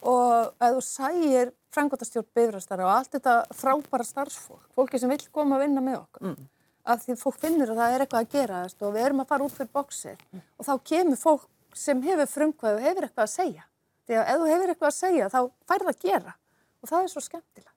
Og 0.00 0.52
ef 0.64 0.76
þú 0.76 0.84
sægir 0.86 1.52
frangotastjórn 1.74 2.28
bifrastara 2.34 2.86
og 2.86 2.94
allt 2.94 3.14
þetta 3.14 3.36
frábæra 3.54 4.06
starfsfólk, 4.06 4.64
fólki 4.74 5.00
sem 5.00 5.12
vill 5.12 5.22
koma 5.32 5.58
að 5.58 5.66
vinna 5.66 5.84
með 5.84 6.00
okkur, 6.00 6.32
mm. 6.32 6.48
að 6.90 7.04
því 7.04 7.16
fólk 7.20 7.40
finnur 7.44 7.72
að 7.74 7.82
það 7.82 7.94
er 7.94 8.04
eitthvað 8.04 8.24
að 8.24 8.34
gera 8.34 8.62
og 8.66 8.94
við 8.96 9.06
erum 9.06 9.22
að 9.22 9.30
fara 9.30 9.46
út 9.46 9.56
fyrir 9.56 9.72
bóksir 9.76 10.24
og 10.40 10.66
þá 10.66 10.72
kemur 10.90 11.20
fólk 11.20 11.48
sem 11.76 12.02
hefur 12.02 12.30
frumkvæð 12.32 12.78
og 12.78 12.86
hefur 12.88 13.06
eitthvað 13.06 13.28
að 13.28 13.34
segja. 13.36 13.66
Því 14.08 14.18
að 14.18 14.32
ef 14.32 14.40
þú 14.40 14.48
hefur 14.50 14.72
eitthvað 14.72 14.90
að 14.90 14.98
segja 14.98 15.28
þá 15.30 15.40
fær 15.70 15.84
það 15.84 15.92
að 15.92 16.02
gera 16.08 16.34
og 16.80 16.90
það 16.90 17.04
er 17.04 17.12
svo 17.12 17.22
skemmtilegt. 17.28 17.69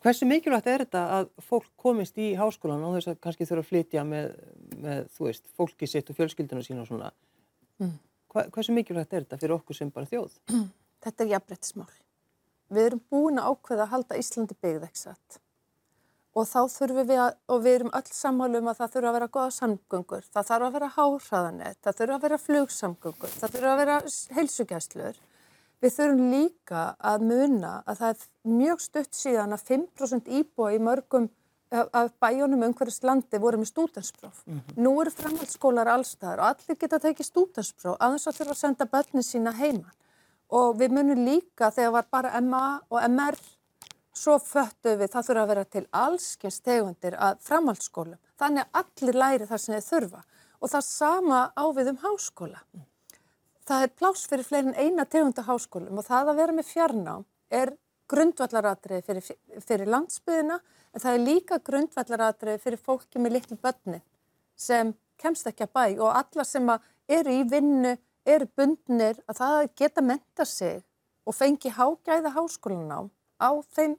Hversu 0.00 0.24
mikilvægt 0.24 0.68
er 0.70 0.84
þetta 0.86 1.00
að 1.18 1.26
fólk 1.44 1.66
komist 1.80 2.16
í 2.20 2.30
háskólan 2.38 2.84
og 2.88 2.94
þess 2.96 3.10
að 3.12 3.18
kannski 3.26 3.48
þurfa 3.48 3.64
að 3.66 3.68
flytja 3.68 4.04
með, 4.08 4.30
með 4.80 5.02
þú 5.16 5.26
veist, 5.26 5.50
fólki 5.58 5.88
sitt 5.90 6.08
og 6.08 6.16
fjölskylduna 6.16 6.64
sína 6.64 6.86
og 6.86 6.88
svona. 6.88 7.10
Hva, 8.30 8.46
hversu 8.54 8.72
mikilvægt 8.72 9.12
er 9.12 9.26
þetta 9.26 9.40
fyrir 9.42 9.58
okkur 9.58 9.76
sem 9.76 9.92
bara 9.92 10.08
þjóð? 10.08 10.38
Þetta 11.04 11.24
er 11.24 11.30
jafnbrettismál. 11.34 11.92
Við 12.70 12.86
erum 12.86 13.04
búin 13.12 13.40
að 13.42 13.52
ákveða 13.52 13.86
að 13.86 13.94
halda 13.94 14.18
Íslandi 14.20 14.56
byggðeksat 14.62 15.40
og 16.38 16.46
þá 16.46 16.60
þurfum 16.70 17.08
við 17.08 17.20
að, 17.24 17.32
og 17.50 17.62
við 17.64 17.76
erum 17.78 17.94
öll 17.98 18.12
sammálu 18.14 18.60
um 18.60 18.68
að 18.70 18.78
það 18.80 18.92
þurfa 18.94 19.10
að 19.10 19.16
vera 19.16 19.30
goða 19.34 19.54
samgöngur, 19.56 20.28
það 20.30 20.46
þarf 20.50 20.66
að 20.66 20.76
vera 20.76 20.90
háhraðanett, 20.94 21.78
það 21.82 21.96
þurfa 21.98 22.16
að 22.16 22.26
vera 22.26 22.38
flugsamgöngur, 22.44 23.32
það 23.40 23.56
þurfa 23.56 23.72
að 23.72 23.80
vera 23.82 23.96
heilsugæslur. 24.36 25.18
Við 25.80 25.94
þurfum 25.96 26.24
líka 26.30 26.80
að 27.00 27.22
muna 27.24 27.74
að 27.88 28.00
það 28.02 28.08
er 28.10 28.24
mjög 28.60 28.80
stutt 28.84 29.14
síðan 29.16 29.54
að 29.56 29.62
5% 29.70 30.26
íbúa 30.40 30.74
í 30.76 30.78
mörgum 30.78 31.28
af- 31.72 32.12
bæjónum 32.20 32.64
umhverfis 32.66 33.02
landi 33.06 33.38
voru 33.38 33.56
með 33.62 33.70
stúdanspróf. 33.72 34.42
Nú 34.76 34.92
eru 35.00 35.10
framhaldsskólar 35.14 35.88
allstaðar 35.88 36.38
og 36.42 36.48
allir 36.50 36.76
geta 36.76 36.98
tekið 36.98 37.28
stúdanspróf 37.30 37.96
aðeins 37.98 38.26
að 38.28 38.36
þurfa 38.40 38.56
að 38.56 38.60
senda 38.64 38.84
börnin 38.86 39.22
sína 39.24 39.52
heiman. 39.56 39.92
Og 40.50 40.76
við 40.76 40.90
munum 40.90 41.24
líka 41.24 41.70
þegar 41.70 41.92
var 41.92 42.06
bara 42.10 42.40
MA 42.40 42.80
og 42.90 43.00
MR, 43.06 43.36
svo 44.12 44.36
föttu 44.42 44.96
við 44.98 45.08
það 45.14 45.26
þurfa 45.28 45.42
að 45.44 45.48
vera 45.54 45.64
til 45.64 45.86
allskins 45.92 46.60
tegundir 46.60 47.14
að 47.16 47.38
framhaldsskólum. 47.46 48.18
Þannig 48.36 48.66
að 48.66 48.84
allir 48.84 49.14
læri 49.22 49.46
það 49.46 49.58
sem 49.64 49.74
þeir 49.78 49.88
þurfa. 49.88 50.22
Og 50.60 50.68
það 50.68 50.82
sama 50.84 51.52
á 51.56 51.64
við 51.72 51.88
um 51.94 52.00
háskóla. 52.02 52.58
Það 53.70 53.84
er 53.86 53.92
pláss 53.94 54.26
fyrir 54.26 54.46
fleirin 54.48 54.74
eina 54.74 55.04
tegunda 55.06 55.44
háskólum 55.46 56.00
og 56.00 56.06
það 56.08 56.32
að 56.32 56.38
vera 56.40 56.54
með 56.56 56.66
fjarnám 56.72 57.26
er 57.54 57.70
grundvallaratriði 58.10 59.04
fyrir, 59.06 59.26
fyrir 59.62 59.90
landsbyðina 59.94 60.56
en 60.58 61.02
það 61.04 61.12
er 61.12 61.22
líka 61.22 61.58
grundvallaratriði 61.68 62.58
fyrir 62.64 62.80
fólki 62.82 63.22
með 63.22 63.36
litlu 63.36 63.58
börnin 63.62 64.02
sem 64.58 64.90
kemst 65.22 65.46
ekki 65.46 65.68
að 65.68 65.74
bæ 65.76 65.84
og 66.02 66.16
alla 66.18 66.46
sem 66.48 66.66
að 66.72 66.88
eru 67.14 67.34
í 67.36 67.44
vinnu, 67.52 67.92
eru 68.26 68.48
bundnir 68.58 69.20
að 69.30 69.38
það 69.38 69.54
að 69.60 69.70
geta 69.78 70.04
menta 70.08 70.46
sig 70.48 70.80
og 71.22 71.36
fengi 71.36 71.70
hágæða 71.76 72.32
háskólanám 72.34 73.10
á 73.38 73.50
þeim 73.76 73.94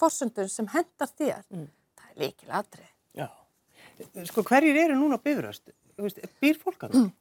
forsöndun 0.00 0.48
sem 0.48 0.70
hendar 0.72 1.12
þér. 1.12 1.44
Það 1.44 2.08
er 2.08 2.22
líkil 2.22 2.54
atrið. 2.56 2.88
Já. 3.20 3.28
Sko 4.30 4.46
hverjir 4.48 4.80
eru 4.86 4.96
núna 4.96 5.20
á 5.20 5.24
bifröst? 5.28 5.74
Býr 6.40 6.56
fólk 6.62 6.88
að 6.88 6.96
það? 6.96 7.12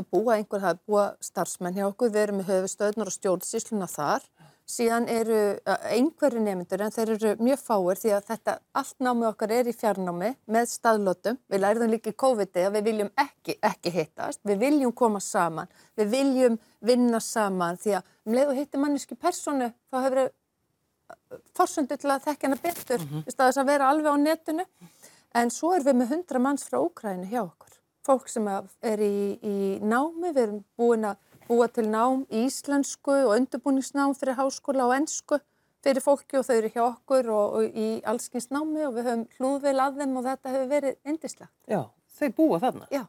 Að 0.00 0.10
búa 0.14 0.36
einhver, 0.36 0.62
það 0.62 0.82
búa 0.88 1.04
starfsmenn 1.24 1.76
hjá 1.76 1.86
okkur, 1.88 2.12
við 2.14 2.22
erum 2.22 2.40
með 2.40 2.52
höfustöðnur 2.52 3.10
og 3.10 3.16
stjórnsýsluna 3.16 3.88
þar. 3.90 4.24
Síðan 4.68 5.06
eru 5.08 5.36
einhverju 5.64 6.42
nemyndur 6.44 6.82
en 6.84 6.92
þeir 6.92 7.14
eru 7.14 7.30
mjög 7.40 7.60
fáir 7.62 8.00
því 8.02 8.10
að 8.12 8.26
þetta 8.28 8.56
allt 8.76 8.98
námi 9.00 9.24
okkar 9.30 9.54
er 9.56 9.70
í 9.70 9.72
fjarnámi 9.72 10.34
með 10.44 10.66
staðlótum. 10.74 11.38
Við 11.48 11.62
lærðum 11.62 11.94
líka 11.94 12.12
í 12.12 12.18
COVID-i 12.20 12.66
að 12.68 12.76
við 12.76 12.90
viljum 12.90 13.10
ekki, 13.22 13.56
ekki 13.64 13.94
hittast, 13.94 14.42
við 14.44 14.60
viljum 14.66 14.92
koma 14.92 15.22
saman, 15.24 15.72
við 15.96 16.12
viljum 16.12 16.58
vinna 16.84 17.20
saman 17.24 17.80
því 17.80 17.96
að 17.96 18.12
um 18.28 18.36
leið 18.36 18.52
og 18.52 18.60
hittir 18.60 18.84
manneski 18.84 19.16
personu 19.16 19.70
þá 19.88 19.98
hefur 20.04 20.22
fórsundu 21.56 21.96
til 21.96 22.12
að 22.12 22.28
þekka 22.28 22.48
hana 22.48 22.60
betur 22.62 23.00
mm 23.00 23.08
-hmm. 23.08 23.32
staðis 23.32 23.60
að 23.62 23.70
vera 23.72 23.88
alveg 23.88 24.12
á 24.12 24.16
netinu. 24.20 24.68
En 25.34 25.50
svo 25.50 25.72
erum 25.74 25.86
við 25.86 25.96
með 25.96 26.12
100 26.12 26.44
manns 26.44 26.64
frá 26.68 26.78
Úkrænu 26.80 27.26
hjá 27.28 27.42
okkur. 27.42 27.77
Fólk 28.08 28.30
sem 28.32 28.46
er 28.48 29.02
í, 29.04 29.36
í 29.44 29.56
námi, 29.84 30.32
við 30.32 30.42
erum 30.46 30.62
búin 30.80 31.04
að 31.10 31.18
búa 31.48 31.68
til 31.72 31.84
nám 31.88 32.24
í 32.32 32.46
íslensku 32.46 33.12
og 33.26 33.34
undirbúningsnám 33.36 34.14
fyrir 34.16 34.38
háskóla 34.38 34.88
og 34.88 34.96
ennsku 34.96 35.38
fyrir 35.84 36.02
fólki 36.02 36.38
og 36.38 36.46
þau 36.46 36.54
eru 36.56 36.70
hjá 36.72 36.82
okkur 36.86 37.28
og, 37.32 37.58
og 37.58 37.76
í 37.78 37.88
allskins 38.08 38.50
námi 38.52 38.82
og 38.86 38.96
við 38.96 39.10
höfum 39.10 39.24
hlúðvel 39.36 39.76
að 39.84 40.00
þeim 40.00 40.16
og 40.18 40.26
þetta 40.26 40.54
hefur 40.54 40.72
verið 40.72 40.96
indislegt. 41.12 41.54
Já, 41.70 41.80
þau 42.18 42.28
búa 42.40 42.60
þarna? 42.64 42.88
Já. 42.94 43.04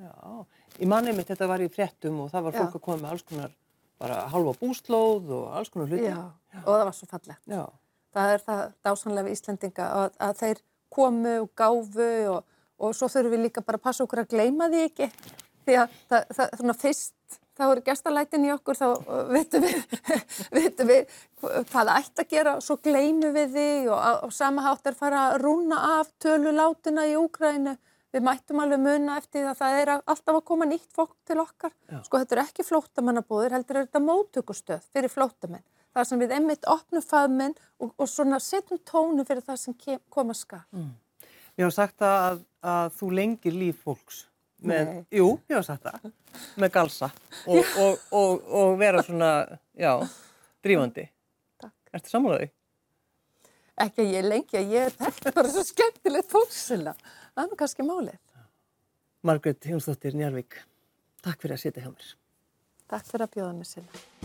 Já, 0.00 0.12
í 0.80 0.88
manni 0.88 1.12
mitt 1.16 1.28
þetta 1.28 1.48
var 1.50 1.60
í 1.60 1.68
fréttum 1.72 2.22
og 2.24 2.30
það 2.32 2.46
var 2.46 2.56
fólk 2.56 2.70
Já. 2.70 2.78
að 2.78 2.84
koma 2.86 3.02
með 3.02 3.14
alls 3.14 3.26
konar 3.28 3.56
bara 4.00 4.20
halva 4.32 4.54
búslóð 4.56 5.32
og 5.36 5.56
alls 5.58 5.72
konar 5.72 5.90
hluti. 5.90 6.06
Já, 6.06 6.22
og 6.62 6.70
það 6.70 6.84
var 6.86 6.96
svo 6.96 7.08
fallegt. 7.10 7.42
Já. 7.50 7.64
Það 8.16 8.34
er 8.34 8.44
það 8.46 8.62
dásanlega 8.86 9.26
við 9.26 9.36
Íslendinga 9.36 9.88
að, 9.98 10.16
að 10.26 10.38
þeir 10.40 10.62
komu 10.90 11.34
og 11.42 11.50
gáfu 11.58 12.08
og, 12.32 12.56
og 12.80 12.96
svo 12.96 13.10
þurfum 13.12 13.36
við 13.36 13.46
líka 13.46 13.64
bara 13.66 13.80
að 13.80 13.86
passa 13.86 14.04
okkur 14.06 14.24
að 14.24 14.32
gleyma 14.34 14.70
því 14.72 14.82
ekki. 14.88 15.10
Því 15.66 15.76
að 15.76 15.96
það, 16.10 16.34
það, 16.36 16.54
svona 16.60 16.76
fyrst 16.80 17.40
þá 17.60 17.66
eru 17.68 17.84
gestalætin 17.84 18.46
í 18.48 18.52
okkur 18.54 18.78
þá 18.78 18.86
uh, 18.88 19.20
vitum 19.34 19.66
við, 19.66 19.98
vitum 20.56 20.90
við 20.90 21.18
hvað 21.42 21.68
það 21.74 21.92
ætti 21.98 22.24
að 22.24 22.32
gera 22.32 22.56
og 22.56 22.64
svo 22.64 22.78
gleymum 22.80 23.36
við 23.36 23.54
því 23.56 23.68
og, 23.92 24.00
og 24.26 24.34
sama 24.34 24.64
hátt 24.64 24.88
er 24.88 24.96
fara 24.96 25.26
að 25.28 25.42
rúna 25.44 25.80
af 25.98 26.12
tölu 26.22 26.54
látina 26.56 27.06
í 27.10 27.16
Úgrænu. 27.20 27.76
Við 28.10 28.24
mættum 28.26 28.58
alveg 28.58 28.80
muna 28.82 29.18
eftir 29.20 29.44
því 29.44 29.50
að 29.52 29.60
það 29.60 29.76
er 29.80 29.90
alltaf 29.94 30.38
að 30.40 30.46
koma 30.48 30.66
nýtt 30.66 30.88
fólk 30.96 31.12
til 31.28 31.36
okkar. 31.38 31.70
Já. 31.86 32.00
Sko 32.08 32.18
þetta 32.18 32.34
er 32.34 32.40
ekki 32.42 32.64
flóttamannabúðir, 32.66 33.54
heldur 33.54 33.78
er 33.78 33.86
þetta 33.86 34.02
móttökustöð 34.02 34.88
fyrir 34.90 35.12
flóttamenn. 35.12 35.62
Það 35.94 36.08
sem 36.08 36.22
við 36.22 36.34
einmitt 36.34 36.66
opnum 36.70 37.04
faðminn 37.04 37.54
og, 37.78 37.92
og 37.94 38.10
svona 38.10 38.40
setjum 38.42 38.82
tónu 38.86 39.22
fyrir 39.28 39.46
það 39.46 39.62
sem 39.62 39.78
kem, 39.78 40.02
koma 40.10 40.34
skal. 40.34 40.64
Mér 41.60 41.66
var 41.68 41.74
sagt 41.76 42.00
að, 42.00 42.38
að 42.64 42.94
þú 42.96 43.06
lengir 43.18 43.52
líf 43.52 43.80
fólks 43.84 44.22
með, 44.64 44.86
Nei. 44.88 45.00
jú, 45.18 45.26
mér 45.44 45.58
var 45.58 45.66
sagt 45.66 45.82
það, 45.84 46.06
með 46.56 46.70
galsa 46.72 47.08
og, 47.44 47.74
og, 47.82 48.06
og, 48.16 48.46
og 48.62 48.72
vera 48.80 49.02
svona, 49.04 49.28
já, 49.76 49.90
drífandi. 50.64 51.04
Takk. 51.60 51.74
Ertu 51.98 52.14
sammálaði? 52.14 52.48
Ekki 53.84 54.06
að 54.06 54.14
ég 54.14 54.26
lengi 54.30 54.60
að 54.62 54.72
ég 54.78 54.96
þetta 55.02 55.28
er 55.28 55.36
bara 55.36 55.52
svo 55.52 55.66
skemmtilegt 55.68 56.32
fólksina. 56.32 56.96
Það 57.36 57.44
er 57.44 57.60
kannski 57.66 57.88
málið. 57.90 58.18
Margrét 59.28 59.68
Jónsdóttir 59.74 60.16
Njarvík, 60.16 60.62
takk 61.20 61.44
fyrir 61.44 61.58
að 61.58 61.64
sitja 61.66 61.84
hjá 61.84 61.92
mér. 61.92 62.10
Takk 62.88 63.12
fyrir 63.12 63.28
að 63.28 63.36
bjóða 63.36 63.52
mig 63.60 63.68
sinna. 63.68 64.19